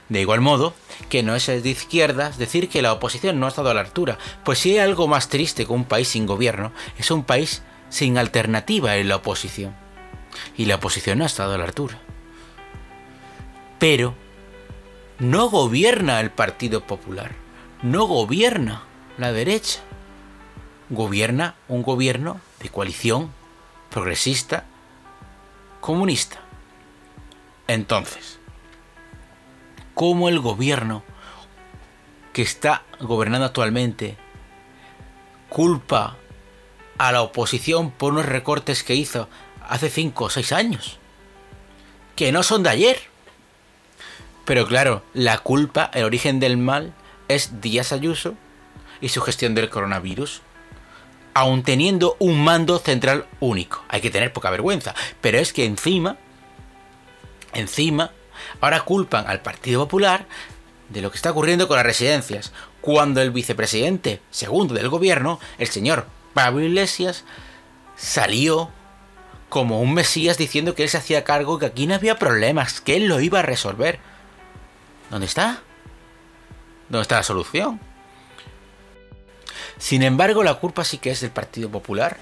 De 0.08 0.20
igual 0.20 0.40
modo, 0.40 0.74
que 1.08 1.22
no 1.22 1.34
es 1.34 1.46
de 1.46 1.68
izquierdas 1.68 2.38
decir 2.38 2.68
que 2.68 2.82
la 2.82 2.92
oposición 2.92 3.40
no 3.40 3.46
ha 3.46 3.48
estado 3.48 3.70
a 3.70 3.74
la 3.74 3.80
altura, 3.80 4.18
pues 4.44 4.58
si 4.58 4.72
hay 4.72 4.78
algo 4.78 5.08
más 5.08 5.28
triste 5.28 5.66
que 5.66 5.72
un 5.72 5.84
país 5.84 6.08
sin 6.08 6.26
gobierno, 6.26 6.72
es 6.98 7.10
un 7.10 7.24
país 7.24 7.62
sin 7.88 8.18
alternativa 8.18 8.96
en 8.96 9.08
la 9.08 9.16
oposición. 9.16 9.74
Y 10.56 10.66
la 10.66 10.76
oposición 10.76 11.18
no 11.18 11.24
ha 11.24 11.26
estado 11.26 11.54
a 11.54 11.58
la 11.58 11.64
altura. 11.64 11.98
Pero 13.78 14.14
no 15.18 15.48
gobierna 15.48 16.20
el 16.20 16.30
Partido 16.30 16.82
Popular 16.82 17.32
no 17.82 18.04
gobierna 18.04 18.82
la 19.16 19.32
derecha. 19.32 19.80
Gobierna 20.90 21.54
un 21.68 21.82
gobierno 21.82 22.40
de 22.60 22.68
coalición 22.68 23.30
progresista 23.90 24.64
comunista. 25.80 26.40
Entonces, 27.68 28.39
¿cómo 29.94 30.28
el 30.28 30.40
gobierno 30.40 31.02
que 32.32 32.42
está 32.42 32.82
gobernando 33.00 33.46
actualmente 33.46 34.16
culpa 35.48 36.16
a 36.98 37.12
la 37.12 37.22
oposición 37.22 37.90
por 37.90 38.12
unos 38.12 38.26
recortes 38.26 38.82
que 38.82 38.94
hizo 38.94 39.28
hace 39.68 39.90
5 39.90 40.24
o 40.24 40.30
6 40.30 40.52
años? 40.52 40.98
Que 42.16 42.32
no 42.32 42.42
son 42.42 42.62
de 42.62 42.70
ayer. 42.70 43.00
Pero 44.44 44.66
claro, 44.66 45.02
la 45.14 45.38
culpa, 45.38 45.90
el 45.94 46.04
origen 46.04 46.40
del 46.40 46.56
mal, 46.56 46.92
es 47.28 47.60
Díaz 47.60 47.92
Ayuso 47.92 48.34
y 49.00 49.08
su 49.08 49.20
gestión 49.20 49.54
del 49.54 49.70
coronavirus. 49.70 50.42
Aun 51.34 51.62
teniendo 51.62 52.16
un 52.18 52.42
mando 52.42 52.78
central 52.78 53.26
único. 53.38 53.84
Hay 53.88 54.00
que 54.00 54.10
tener 54.10 54.32
poca 54.32 54.50
vergüenza. 54.50 54.94
Pero 55.20 55.38
es 55.38 55.52
que 55.52 55.64
encima, 55.64 56.16
encima, 57.52 58.10
ahora 58.60 58.80
culpan 58.82 59.26
al 59.26 59.40
Partido 59.40 59.82
Popular 59.82 60.26
de 60.88 61.00
lo 61.00 61.10
que 61.10 61.16
está 61.16 61.30
ocurriendo 61.30 61.68
con 61.68 61.76
las 61.76 61.86
residencias. 61.86 62.52
Cuando 62.80 63.20
el 63.20 63.30
vicepresidente 63.30 64.20
segundo 64.30 64.74
del 64.74 64.88
gobierno, 64.88 65.38
el 65.58 65.68
señor 65.68 66.06
Pablo 66.34 66.62
Iglesias, 66.62 67.24
salió 67.96 68.70
como 69.48 69.80
un 69.80 69.94
mesías 69.94 70.38
diciendo 70.38 70.74
que 70.74 70.84
él 70.84 70.88
se 70.88 70.98
hacía 70.98 71.24
cargo 71.24 71.58
que 71.58 71.66
aquí 71.66 71.86
no 71.86 71.94
había 71.94 72.18
problemas, 72.18 72.80
que 72.80 72.96
él 72.96 73.06
lo 73.06 73.20
iba 73.20 73.40
a 73.40 73.42
resolver. 73.42 73.98
¿Dónde 75.10 75.26
está? 75.26 75.60
¿Dónde 76.88 77.02
está 77.02 77.16
la 77.16 77.22
solución? 77.22 77.80
Sin 79.78 80.02
embargo, 80.02 80.42
la 80.42 80.54
culpa 80.54 80.84
sí 80.84 80.98
que 80.98 81.10
es 81.10 81.20
del 81.20 81.30
Partido 81.30 81.68
Popular. 81.68 82.18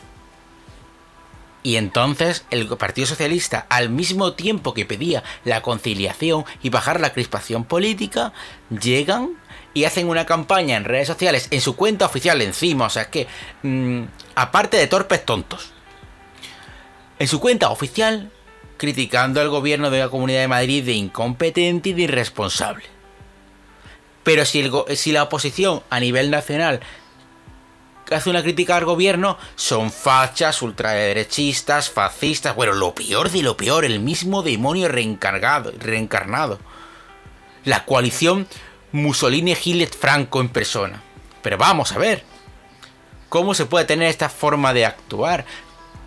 Y 1.63 1.77
entonces 1.77 2.45
el 2.51 2.69
Partido 2.69 3.07
Socialista, 3.07 3.67
al 3.69 3.91
mismo 3.91 4.33
tiempo 4.35 4.75
que 4.75 4.87
pedía 4.87 5.25
la 5.45 5.61
conciliación 5.61 6.45
y 6.63 6.71
bajar 6.71 7.01
la 7.01 7.13
crispación 7.13 7.65
política, 7.65 8.33
llegan 8.71 9.31
y 9.75 9.85
hacen 9.85 10.09
una 10.09 10.25
campaña 10.25 10.77
en 10.77 10.85
redes 10.85 11.09
sociales, 11.09 11.49
en 11.51 11.61
su 11.61 11.77
cuenta 11.77 12.07
oficial 12.07 12.41
encima, 12.43 12.87
o 12.87 12.91
sea 12.91 13.11
que, 13.11 13.27
mm, 13.63 14.03
aparte 14.35 14.77
de 14.77 14.87
torpes 14.87 15.25
tontos, 15.25 15.73
en 17.19 17.29
su 17.29 17.41
cuenta 17.41 17.71
oficial, 17.71 18.31
criticando 18.77 19.41
al 19.41 19.49
gobierno 19.49 19.91
de 19.91 19.99
la 19.99 20.09
Comunidad 20.09 20.41
de 20.41 20.49
Madrid 20.49 20.85
de 20.85 20.93
incompetente 20.93 21.91
y 21.91 21.93
de 21.93 22.03
irresponsable. 22.03 22.85
Pero 24.23 24.45
si, 24.45 24.71
si 24.95 25.13
la 25.13 25.25
oposición 25.25 25.83
a 25.91 26.01
nivel 26.01 26.31
nacional 26.31 26.81
hace 28.11 28.31
una 28.31 28.43
crítica 28.43 28.77
al 28.77 28.85
gobierno, 28.85 29.39
son 29.57 29.91
fachas, 29.91 30.63
ultraderechistas, 30.63 31.91
fascistas, 31.91 32.55
bueno, 32.55 32.73
lo 32.73 32.95
peor 32.95 33.31
de 33.31 33.43
lo 33.43 33.57
peor, 33.57 33.85
el 33.85 34.01
mismo 34.01 34.43
demonio 34.43 34.89
reencarnado. 34.89 35.73
reencarnado. 35.79 36.59
La 37.65 37.85
coalición 37.85 38.47
Mussolini-Gillet-Franco 38.93 40.41
en 40.41 40.49
persona. 40.49 41.03
Pero 41.43 41.59
vamos 41.59 41.93
a 41.93 41.99
ver, 41.99 42.25
¿cómo 43.29 43.55
se 43.55 43.67
puede 43.67 43.85
tener 43.85 44.09
esta 44.09 44.29
forma 44.29 44.73
de 44.73 44.87
actuar? 44.87 45.45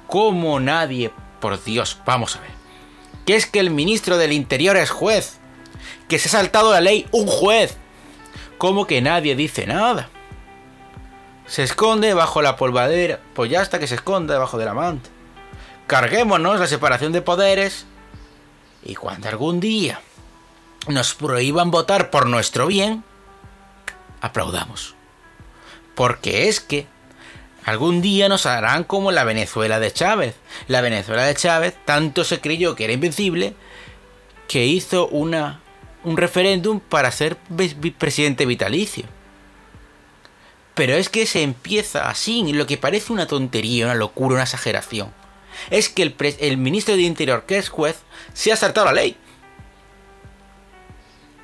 ¿Cómo 0.07 0.59
nadie, 0.59 1.11
por 1.39 1.63
Dios, 1.63 1.99
vamos 2.05 2.35
a 2.35 2.41
ver? 2.41 2.51
¿Qué 3.25 3.35
es 3.35 3.45
que 3.45 3.59
el 3.59 3.69
ministro 3.69 4.17
del 4.17 4.33
Interior 4.33 4.75
es 4.77 4.89
juez? 4.89 5.39
Que 6.07 6.19
se 6.19 6.27
ha 6.27 6.31
saltado 6.31 6.71
la 6.71 6.81
ley 6.81 7.07
un 7.11 7.27
juez 7.27 7.77
como 8.61 8.85
que 8.85 9.01
nadie 9.01 9.35
dice 9.35 9.65
nada. 9.65 10.11
Se 11.51 11.63
esconde 11.63 12.13
bajo 12.13 12.41
la 12.41 12.55
polvadera, 12.55 13.19
pues 13.33 13.51
ya 13.51 13.59
hasta 13.59 13.77
que 13.77 13.85
se 13.85 13.95
esconda 13.95 14.33
debajo 14.33 14.57
de 14.57 14.63
la 14.63 14.73
manta. 14.73 15.09
Carguémonos 15.85 16.61
la 16.61 16.65
separación 16.65 17.11
de 17.11 17.21
poderes 17.21 17.85
y 18.85 18.95
cuando 18.95 19.27
algún 19.27 19.59
día 19.59 19.99
nos 20.87 21.13
prohíban 21.13 21.69
votar 21.69 22.09
por 22.09 22.27
nuestro 22.27 22.67
bien, 22.67 23.03
aplaudamos. 24.21 24.95
Porque 25.93 26.47
es 26.47 26.61
que 26.61 26.87
algún 27.65 28.01
día 28.01 28.29
nos 28.29 28.45
harán 28.45 28.85
como 28.85 29.11
la 29.11 29.25
Venezuela 29.25 29.81
de 29.81 29.91
Chávez. 29.91 30.35
La 30.69 30.79
Venezuela 30.79 31.25
de 31.25 31.35
Chávez 31.35 31.75
tanto 31.83 32.23
se 32.23 32.39
creyó 32.39 32.77
que 32.77 32.85
era 32.85 32.93
invencible 32.93 33.55
que 34.47 34.67
hizo 34.67 35.09
una 35.09 35.59
un 36.05 36.15
referéndum 36.15 36.79
para 36.79 37.11
ser 37.11 37.35
presidente 37.97 38.45
vitalicio. 38.45 39.03
Pero 40.81 40.95
es 40.95 41.09
que 41.09 41.27
se 41.27 41.43
empieza 41.43 42.09
así, 42.09 42.53
lo 42.53 42.65
que 42.65 42.75
parece 42.75 43.13
una 43.13 43.27
tontería, 43.27 43.85
una 43.85 43.93
locura, 43.93 44.33
una 44.33 44.45
exageración. 44.45 45.13
Es 45.69 45.89
que 45.89 46.01
el, 46.01 46.15
el 46.39 46.57
ministro 46.57 46.95
de 46.95 47.03
Interior, 47.03 47.45
que 47.45 47.59
es 47.59 47.69
juez, 47.69 47.99
se 48.33 48.51
ha 48.51 48.55
saltado 48.55 48.87
la 48.87 48.93
ley. 48.93 49.15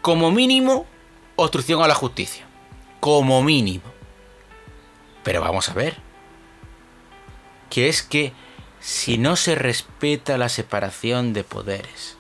Como 0.02 0.32
mínimo, 0.32 0.88
obstrucción 1.36 1.84
a 1.84 1.88
la 1.88 1.94
justicia. 1.94 2.48
Como 3.00 3.44
mínimo. 3.44 3.84
Pero 5.22 5.42
vamos 5.42 5.70
a 5.70 5.76
ver. 5.76 5.98
Que 7.70 7.90
es 7.90 8.02
que 8.02 8.34
si 8.80 9.20
no 9.20 9.36
se 9.36 9.54
respeta 9.54 10.40
la 10.40 10.50
separación 10.50 11.34
de 11.34 11.44
poderes, 11.44 12.18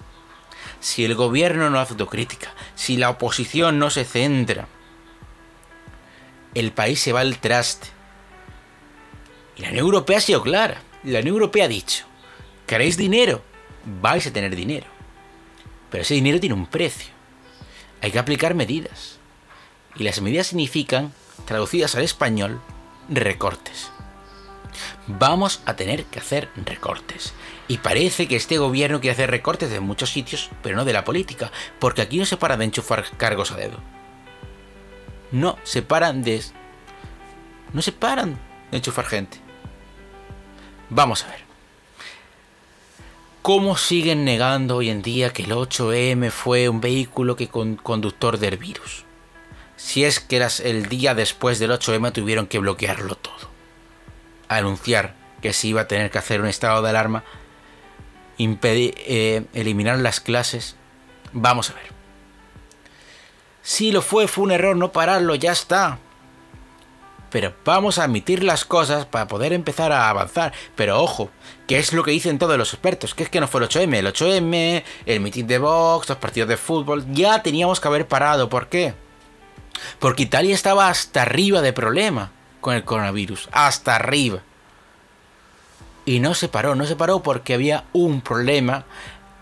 si 0.82 1.03
el 1.03 1.15
gobierno 1.15 1.71
no 1.71 1.80
hace 1.80 1.93
autocrítica, 1.93 2.53
si 2.75 2.95
la 2.95 3.10
oposición 3.10 3.80
no 3.80 3.89
se 3.89 4.06
centra, 4.06 4.67
el 6.60 6.72
país 6.72 7.00
se 7.00 7.13
va 7.13 7.22
al 7.22 7.39
traste. 7.39 7.88
Y 9.56 9.62
la 9.62 9.70
Unión 9.70 9.86
Europea 9.86 10.17
ha 10.17 10.22
sido 10.22 10.41
clara. 10.41 10.82
La 11.04 11.20
Unión 11.20 11.36
Europea 11.36 11.65
ha 11.65 11.70
dicho, 11.70 12.06
¿queréis 12.65 12.98
dinero? 12.98 13.41
Vais 14.02 14.26
a 14.28 14.34
tener 14.34 14.56
dinero. 14.56 14.88
Pero 15.89 16.04
ese 16.04 16.15
dinero 16.15 16.39
tiene 16.39 16.56
un 16.56 16.67
precio. 16.67 17.13
Hay 18.02 18.12
que 18.12 18.20
aplicar 18.20 18.54
medidas. 18.54 19.17
Y 19.96 20.04
las 20.04 20.22
medidas 20.22 20.48
significan, 20.48 21.13
traducidas 21.46 21.96
al 21.96 22.04
español, 22.04 22.62
recortes. 23.10 23.89
vamos 25.08 25.62
a 25.65 25.76
tener 25.76 26.06
que 26.06 26.20
hacer 26.20 26.50
recortes. 26.65 27.34
Y 27.67 27.80
parece 27.80 28.28
que 28.28 28.36
este 28.36 28.58
gobierno 28.58 29.00
quiere 29.00 29.13
hacer 29.13 29.32
recortes 29.32 29.70
de 29.70 29.80
muchos 29.80 30.12
sitios, 30.12 30.50
pero 30.62 30.76
no 30.76 30.86
de 30.86 30.93
la 30.93 31.04
política, 31.04 31.52
porque 31.80 32.02
aquí 32.02 32.17
no 32.17 32.26
se 32.26 32.38
paran 32.38 32.60
de 32.60 32.65
enchufar 32.65 33.06
cargos 33.17 33.52
a 33.52 33.56
dedo. 33.56 33.80
No 35.31 35.57
se 35.63 35.81
paran 35.81 36.23
de... 36.23 36.41
No 37.73 37.81
se 37.81 37.91
paran 37.91 38.37
de 38.71 38.77
enchufar 38.77 39.05
gente. 39.05 39.39
Vamos 40.89 41.23
a 41.23 41.27
ver. 41.27 41.47
¿Cómo 43.41 43.77
siguen 43.77 44.25
negando 44.25 44.77
hoy 44.77 44.89
en 44.89 45.01
día 45.01 45.31
que 45.31 45.43
el 45.43 45.51
8M 45.51 46.31
fue 46.31 46.67
un 46.69 46.81
vehículo 46.81 47.35
que 47.35 47.47
con 47.47 47.77
conductor 47.77 48.39
del 48.39 48.57
virus? 48.57 49.05
Si 49.77 50.03
es 50.03 50.19
que 50.19 50.37
eras 50.37 50.59
el 50.59 50.89
día 50.89 51.15
después 51.15 51.59
del 51.59 51.71
8M 51.71 52.11
tuvieron 52.11 52.47
que 52.47 52.59
bloquearlo 52.59 53.15
todo. 53.15 53.49
Anunciar 54.49 55.15
que 55.41 55.53
se 55.53 55.67
iba 55.67 55.81
a 55.81 55.87
tener 55.87 56.11
que 56.11 56.17
hacer 56.17 56.41
un 56.41 56.47
estado 56.47 56.81
de 56.81 56.89
alarma, 56.89 57.23
impedir, 58.37 58.95
eh, 58.97 59.45
eliminar 59.53 59.99
las 59.99 60.19
clases. 60.19 60.75
Vamos 61.31 61.69
a 61.69 61.73
ver. 61.75 61.96
Si 63.67 63.91
lo 63.91 64.01
fue, 64.01 64.30
fue 64.30 64.45
un 64.45 64.51
error 64.51 64.77
no 64.77 64.93
pararlo, 64.93 65.36
ya 65.36 65.51
está. 65.51 65.99
Pero 67.30 67.53
vamos 67.65 67.97
a 67.97 68.06
admitir 68.06 68.41
las 68.41 68.63
cosas 68.63 69.06
para 69.06 69.27
poder 69.27 69.51
empezar 69.51 69.91
a 69.91 70.10
avanzar. 70.10 70.53
Pero 70.77 71.03
ojo, 71.03 71.30
que 71.67 71.77
es 71.77 71.91
lo 71.91 72.01
que 72.01 72.12
dicen 72.12 72.39
todos 72.39 72.58
los 72.58 72.73
expertos, 72.73 73.13
que 73.13 73.23
es 73.23 73.30
que 73.30 73.41
no 73.41 73.47
fue 73.49 73.62
el 73.62 73.67
8M. 73.67 73.93
El 73.93 74.08
8M, 74.08 74.84
el 75.06 75.19
meeting 75.19 75.47
de 75.47 75.58
Vox, 75.58 76.08
los 76.08 76.17
partidos 76.17 76.47
de 76.47 76.56
fútbol, 76.56 77.12
ya 77.12 77.43
teníamos 77.43 77.82
que 77.82 77.89
haber 77.89 78.08
parado. 78.08 78.47
¿Por 78.47 78.69
qué? 78.69 78.93
Porque 79.99 80.23
Italia 80.23 80.56
estaba 80.56 80.88
hasta 80.88 81.23
arriba 81.23 81.62
de 81.62 81.73
problema 81.73 82.32
con 82.62 82.73
el 82.73 82.86
coronavirus. 82.86 83.49
Hasta 83.51 83.97
arriba. 83.97 84.43
Y 86.06 86.21
no 86.21 86.36
se 86.36 86.47
paró, 86.47 86.75
no 86.75 86.86
se 86.86 86.95
paró 86.95 87.21
porque 87.21 87.53
había 87.53 87.84
un 87.91 88.21
problema 88.21 88.86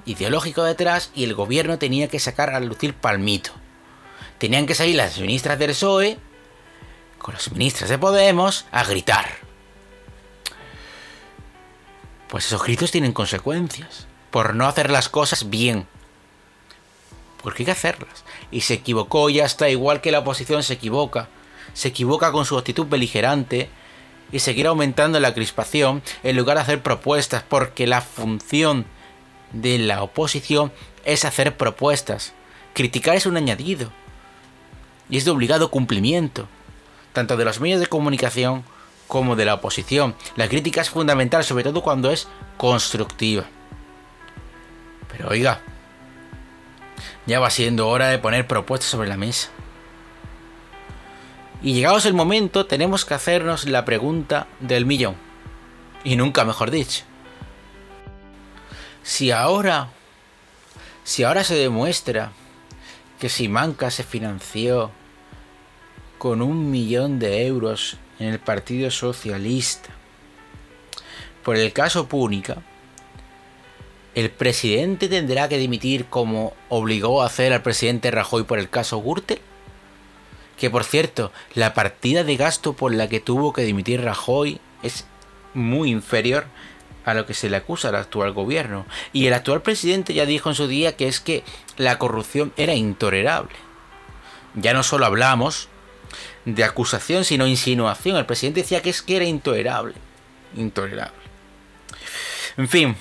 ideológico 0.07 0.63
detrás 0.63 1.11
y 1.13 1.25
el 1.25 1.35
gobierno 1.35 1.77
tenía 1.77 2.07
que 2.07 2.19
sacar 2.19 2.49
a 2.49 2.59
lucir 2.59 2.95
palmito. 2.95 3.51
Tenían 4.45 4.67
que 4.67 4.75
salir 4.75 4.95
las 4.95 5.17
ministras 5.17 5.58
del 5.58 5.71
PSOE 5.71 6.19
con 7.17 7.34
las 7.34 7.51
ministras 7.51 7.89
de 7.89 7.97
Podemos 7.97 8.67
a 8.71 8.84
gritar. 8.84 9.25
Pues 12.27 12.45
esos 12.45 12.62
gritos 12.62 12.91
tienen 12.91 13.12
consecuencias 13.12 14.05
por 14.29 14.53
no 14.53 14.67
hacer 14.67 14.91
las 14.91 15.10
cosas 15.10 15.49
bien. 15.49 15.88
Porque 17.41 17.63
hay 17.63 17.65
que 17.65 17.71
hacerlas. 17.71 18.23
Y 18.51 18.62
se 18.62 18.75
equivocó, 18.75 19.31
ya 19.31 19.45
está 19.45 19.67
igual 19.67 19.99
que 19.99 20.12
la 20.12 20.19
oposición 20.19 20.62
se 20.62 20.73
equivoca. 20.73 21.27
Se 21.73 21.88
equivoca 21.88 22.31
con 22.31 22.45
su 22.45 22.55
actitud 22.55 22.86
beligerante 22.86 23.67
y 24.31 24.38
seguir 24.38 24.67
aumentando 24.67 25.19
la 25.19 25.34
crispación 25.34 26.03
en 26.21 26.36
lugar 26.38 26.58
de 26.58 26.62
hacer 26.62 26.84
propuestas, 26.84 27.41
porque 27.41 27.88
la 27.88 28.01
función 28.01 28.86
de 29.53 29.79
la 29.79 30.03
oposición 30.03 30.71
es 31.03 31.25
hacer 31.25 31.58
propuestas. 31.58 32.34
Criticar 32.75 33.15
es 33.15 33.25
un 33.25 33.38
añadido. 33.38 33.91
Y 35.09 35.17
es 35.17 35.25
de 35.25 35.31
obligado 35.31 35.69
cumplimiento 35.69 36.47
tanto 37.15 37.37
de 37.37 37.45
los 37.45 37.61
medios 37.61 37.79
de 37.79 37.87
comunicación 37.87 38.63
como 39.07 39.35
de 39.35 39.45
la 39.45 39.55
oposición. 39.55 40.15
La 40.35 40.49
crítica 40.49 40.81
es 40.81 40.89
fundamental, 40.89 41.43
sobre 41.43 41.63
todo 41.63 41.81
cuando 41.81 42.11
es 42.11 42.27
constructiva. 42.57 43.45
Pero 45.09 45.29
oiga, 45.29 45.61
ya 47.25 47.39
va 47.39 47.49
siendo 47.49 47.87
hora 47.87 48.09
de 48.09 48.19
poner 48.19 48.45
propuestas 48.45 48.91
sobre 48.91 49.07
la 49.07 49.17
mesa. 49.17 49.49
Y 51.63 51.73
llegados 51.73 52.05
el 52.05 52.13
momento, 52.13 52.65
tenemos 52.65 53.05
que 53.05 53.13
hacernos 53.13 53.65
la 53.65 53.85
pregunta 53.85 54.47
del 54.59 54.85
millón. 54.85 55.15
Y 56.03 56.17
nunca 56.17 56.43
mejor 56.43 56.69
dicho. 56.69 57.05
Si 59.03 59.31
ahora, 59.31 59.87
si 61.05 61.23
ahora 61.23 61.45
se 61.45 61.55
demuestra 61.55 62.33
que 63.19 63.30
Simanca 63.30 63.91
se 63.91 64.04
financió 64.04 64.91
con 66.17 66.41
un 66.41 66.71
millón 66.71 67.19
de 67.19 67.45
euros 67.45 67.97
en 68.19 68.28
el 68.28 68.39
Partido 68.39 68.91
Socialista. 68.91 69.89
Por 71.43 71.56
el 71.56 71.73
caso 71.73 72.08
Púnica, 72.08 72.63
el 74.15 74.32
presidente 74.32 75.10
tendrá 75.10 75.49
que 75.49 75.58
dimitir 75.58 76.06
como 76.06 76.54
obligó 76.69 77.21
a 77.21 77.25
hacer 77.28 77.54
al 77.54 77.62
presidente 77.62 78.12
Rajoy 78.12 78.43
por 78.43 78.60
el 78.60 78.69
caso 78.69 79.01
Gürtel. 79.01 79.39
Que 80.58 80.69
por 80.69 80.86
cierto, 80.86 81.34
la 81.54 81.73
partida 81.73 82.23
de 82.23 82.38
gasto 82.38 82.73
por 82.73 82.93
la 82.93 83.10
que 83.10 83.19
tuvo 83.19 83.51
que 83.51 83.63
dimitir 83.63 84.01
Rajoy 84.01 84.60
es 84.84 85.06
muy 85.54 85.91
inferior 85.91 86.45
a 87.05 87.13
lo 87.13 87.25
que 87.25 87.33
se 87.33 87.49
le 87.49 87.57
acusa 87.57 87.89
al 87.89 87.95
actual 87.95 88.33
gobierno. 88.33 88.85
Y 89.13 89.27
el 89.27 89.33
actual 89.33 89.61
presidente 89.61 90.13
ya 90.13 90.25
dijo 90.25 90.49
en 90.49 90.55
su 90.55 90.67
día 90.67 90.97
que 90.97 91.07
es 91.07 91.19
que 91.19 91.43
la 91.77 91.97
corrupción 91.97 92.51
era 92.57 92.73
intolerable. 92.73 93.55
Ya 94.55 94.73
no 94.73 94.83
solo 94.83 95.05
hablamos 95.05 95.69
de 96.45 96.63
acusación, 96.63 97.23
sino 97.25 97.47
insinuación. 97.47 98.17
El 98.17 98.25
presidente 98.25 98.61
decía 98.61 98.81
que 98.81 98.89
es 98.89 99.01
que 99.01 99.17
era 99.17 99.25
intolerable. 99.25 99.93
Intolerable. 100.55 101.17
En 102.57 102.67
fin. 102.67 102.95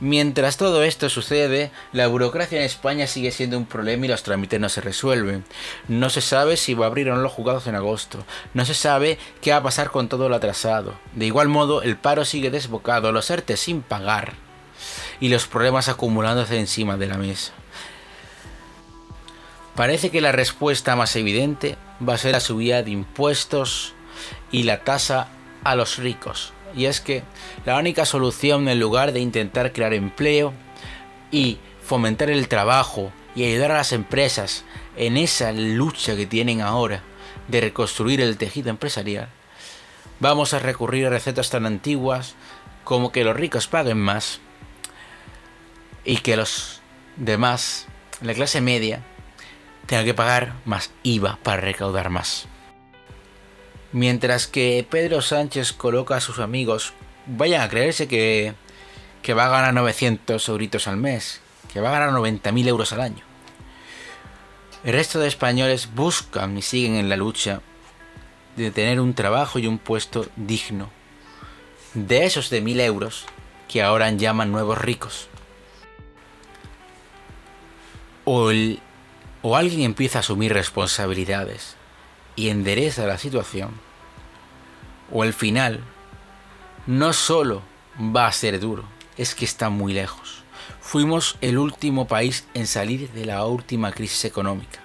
Mientras 0.00 0.56
todo 0.56 0.82
esto 0.82 1.10
sucede, 1.10 1.70
la 1.92 2.06
burocracia 2.06 2.58
en 2.58 2.64
España 2.64 3.06
sigue 3.06 3.30
siendo 3.32 3.58
un 3.58 3.66
problema 3.66 4.06
y 4.06 4.08
los 4.08 4.22
trámites 4.22 4.58
no 4.58 4.70
se 4.70 4.80
resuelven. 4.80 5.44
No 5.88 6.08
se 6.08 6.22
sabe 6.22 6.56
si 6.56 6.72
va 6.72 6.86
a 6.86 6.88
abrir 6.88 7.10
o 7.10 7.14
no 7.14 7.20
los 7.20 7.32
juzgados 7.32 7.66
en 7.66 7.74
agosto. 7.74 8.24
No 8.54 8.64
se 8.64 8.72
sabe 8.72 9.18
qué 9.42 9.50
va 9.50 9.58
a 9.58 9.62
pasar 9.62 9.90
con 9.90 10.08
todo 10.08 10.30
lo 10.30 10.36
atrasado. 10.36 10.94
De 11.12 11.26
igual 11.26 11.48
modo, 11.48 11.82
el 11.82 11.98
paro 11.98 12.24
sigue 12.24 12.50
desbocado, 12.50 13.12
los 13.12 13.30
ERTE 13.30 13.58
sin 13.58 13.82
pagar 13.82 14.32
y 15.20 15.28
los 15.28 15.46
problemas 15.46 15.90
acumulándose 15.90 16.58
encima 16.58 16.96
de 16.96 17.06
la 17.06 17.18
mesa. 17.18 17.52
Parece 19.76 20.10
que 20.10 20.22
la 20.22 20.32
respuesta 20.32 20.96
más 20.96 21.14
evidente 21.16 21.76
va 22.06 22.14
a 22.14 22.18
ser 22.18 22.32
la 22.32 22.40
subida 22.40 22.82
de 22.82 22.90
impuestos 22.90 23.92
y 24.50 24.62
la 24.62 24.82
tasa 24.82 25.28
a 25.62 25.74
los 25.74 25.98
ricos. 25.98 26.54
Y 26.74 26.86
es 26.86 27.00
que 27.00 27.22
la 27.64 27.78
única 27.78 28.04
solución 28.04 28.68
en 28.68 28.80
lugar 28.80 29.12
de 29.12 29.20
intentar 29.20 29.72
crear 29.72 29.92
empleo 29.92 30.52
y 31.30 31.58
fomentar 31.82 32.30
el 32.30 32.48
trabajo 32.48 33.12
y 33.34 33.44
ayudar 33.44 33.72
a 33.72 33.78
las 33.78 33.92
empresas 33.92 34.64
en 34.96 35.16
esa 35.16 35.52
lucha 35.52 36.16
que 36.16 36.26
tienen 36.26 36.60
ahora 36.60 37.02
de 37.48 37.60
reconstruir 37.60 38.20
el 38.20 38.36
tejido 38.36 38.70
empresarial, 38.70 39.28
vamos 40.20 40.54
a 40.54 40.58
recurrir 40.58 41.06
a 41.06 41.10
recetas 41.10 41.50
tan 41.50 41.66
antiguas 41.66 42.34
como 42.84 43.12
que 43.12 43.24
los 43.24 43.36
ricos 43.36 43.66
paguen 43.66 43.98
más 43.98 44.40
y 46.04 46.18
que 46.18 46.36
los 46.36 46.80
demás, 47.16 47.86
la 48.20 48.34
clase 48.34 48.60
media, 48.60 49.02
tenga 49.86 50.04
que 50.04 50.14
pagar 50.14 50.54
más 50.64 50.90
IVA 51.02 51.38
para 51.42 51.60
recaudar 51.60 52.10
más. 52.10 52.46
Mientras 53.92 54.46
que 54.46 54.86
Pedro 54.88 55.20
Sánchez 55.20 55.72
coloca 55.72 56.16
a 56.16 56.20
sus 56.20 56.38
amigos, 56.38 56.92
vayan 57.26 57.62
a 57.62 57.68
creerse 57.68 58.06
que, 58.06 58.54
que 59.22 59.34
va 59.34 59.46
a 59.46 59.50
ganar 59.50 59.74
900 59.74 60.48
euritos 60.48 60.86
al 60.86 60.96
mes, 60.96 61.40
que 61.72 61.80
va 61.80 61.88
a 61.88 61.98
ganar 61.98 62.10
90.000 62.10 62.68
euros 62.68 62.92
al 62.92 63.00
año. 63.00 63.24
El 64.84 64.92
resto 64.92 65.18
de 65.18 65.26
españoles 65.26 65.88
buscan 65.92 66.56
y 66.56 66.62
siguen 66.62 66.94
en 66.94 67.08
la 67.08 67.16
lucha 67.16 67.62
de 68.56 68.70
tener 68.70 69.00
un 69.00 69.14
trabajo 69.14 69.58
y 69.58 69.66
un 69.66 69.78
puesto 69.78 70.26
digno. 70.36 70.88
De 71.94 72.24
esos 72.24 72.48
de 72.48 72.62
1.000 72.62 72.80
euros 72.82 73.26
que 73.68 73.82
ahora 73.82 74.10
llaman 74.10 74.52
nuevos 74.52 74.78
ricos. 74.78 75.28
O 78.24 78.50
el 78.50 78.80
o 79.42 79.56
alguien 79.56 79.80
empieza 79.80 80.18
a 80.18 80.20
asumir 80.20 80.52
responsabilidades 80.52 81.79
y 82.40 82.48
endereza 82.48 83.06
la 83.06 83.18
situación, 83.18 83.70
o 85.12 85.24
el 85.24 85.34
final 85.34 85.80
no 86.86 87.12
solo 87.12 87.60
va 88.00 88.26
a 88.26 88.32
ser 88.32 88.58
duro, 88.60 88.84
es 89.18 89.34
que 89.34 89.44
está 89.44 89.68
muy 89.68 89.92
lejos. 89.92 90.42
Fuimos 90.80 91.36
el 91.42 91.58
último 91.58 92.06
país 92.06 92.46
en 92.54 92.66
salir 92.66 93.10
de 93.10 93.26
la 93.26 93.44
última 93.44 93.92
crisis 93.92 94.24
económica. 94.24 94.78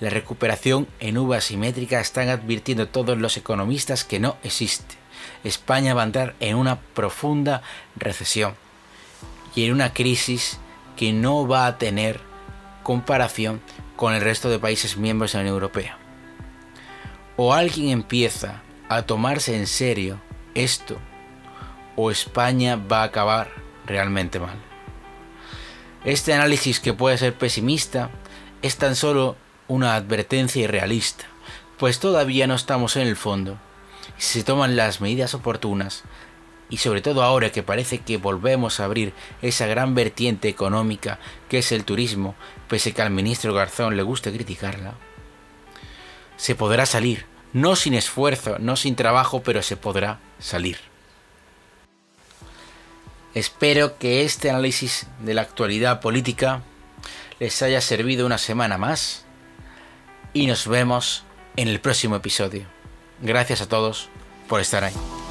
La 0.00 0.08
recuperación 0.08 0.88
en 0.98 1.18
uva 1.18 1.36
asimétrica 1.36 2.00
están 2.00 2.30
advirtiendo 2.30 2.88
todos 2.88 3.18
los 3.18 3.36
economistas 3.36 4.04
que 4.04 4.18
no 4.18 4.38
existe. 4.42 4.94
España 5.44 5.92
va 5.92 6.00
a 6.00 6.06
entrar 6.06 6.34
en 6.40 6.56
una 6.56 6.80
profunda 6.80 7.60
recesión 7.96 8.54
y 9.54 9.66
en 9.66 9.72
una 9.72 9.92
crisis 9.92 10.58
que 10.96 11.12
no 11.12 11.46
va 11.46 11.66
a 11.66 11.76
tener 11.76 12.18
comparación 12.82 13.60
con 13.94 14.14
el 14.14 14.22
resto 14.22 14.48
de 14.48 14.58
países 14.58 14.96
miembros 14.96 15.32
de 15.32 15.38
la 15.38 15.42
Unión 15.42 15.54
Europea. 15.56 16.01
O 17.36 17.54
alguien 17.54 17.88
empieza 17.88 18.62
a 18.88 19.02
tomarse 19.02 19.56
en 19.56 19.66
serio 19.66 20.20
esto, 20.54 20.98
o 21.96 22.10
España 22.10 22.76
va 22.76 23.02
a 23.02 23.04
acabar 23.04 23.50
realmente 23.86 24.38
mal. 24.38 24.56
Este 26.04 26.34
análisis 26.34 26.80
que 26.80 26.92
puede 26.92 27.16
ser 27.16 27.34
pesimista 27.34 28.10
es 28.60 28.76
tan 28.76 28.96
solo 28.96 29.36
una 29.68 29.94
advertencia 29.94 30.62
irrealista, 30.62 31.24
pues 31.78 32.00
todavía 32.00 32.46
no 32.46 32.54
estamos 32.54 32.96
en 32.96 33.06
el 33.06 33.16
fondo 33.16 33.58
si 34.18 34.40
se 34.40 34.44
toman 34.44 34.76
las 34.76 35.00
medidas 35.00 35.34
oportunas, 35.34 36.04
y 36.68 36.78
sobre 36.78 37.00
todo 37.00 37.22
ahora 37.22 37.50
que 37.50 37.62
parece 37.62 37.98
que 37.98 38.16
volvemos 38.16 38.78
a 38.78 38.84
abrir 38.84 39.12
esa 39.42 39.66
gran 39.66 39.94
vertiente 39.94 40.48
económica 40.48 41.18
que 41.48 41.58
es 41.58 41.72
el 41.72 41.84
turismo, 41.84 42.34
pese 42.68 42.92
que 42.92 43.02
al 43.02 43.10
ministro 43.10 43.52
Garzón 43.52 43.96
le 43.96 44.02
guste 44.02 44.32
criticarla, 44.32 44.94
se 46.36 46.54
podrá 46.54 46.86
salir, 46.86 47.26
no 47.52 47.76
sin 47.76 47.94
esfuerzo, 47.94 48.58
no 48.58 48.76
sin 48.76 48.96
trabajo, 48.96 49.42
pero 49.42 49.62
se 49.62 49.76
podrá 49.76 50.18
salir. 50.38 50.78
Espero 53.34 53.98
que 53.98 54.24
este 54.24 54.50
análisis 54.50 55.06
de 55.20 55.34
la 55.34 55.42
actualidad 55.42 56.00
política 56.00 56.62
les 57.40 57.62
haya 57.62 57.80
servido 57.80 58.26
una 58.26 58.38
semana 58.38 58.76
más 58.76 59.24
y 60.34 60.46
nos 60.46 60.66
vemos 60.66 61.24
en 61.56 61.68
el 61.68 61.80
próximo 61.80 62.16
episodio. 62.16 62.66
Gracias 63.20 63.62
a 63.62 63.68
todos 63.68 64.08
por 64.48 64.60
estar 64.60 64.84
ahí. 64.84 65.21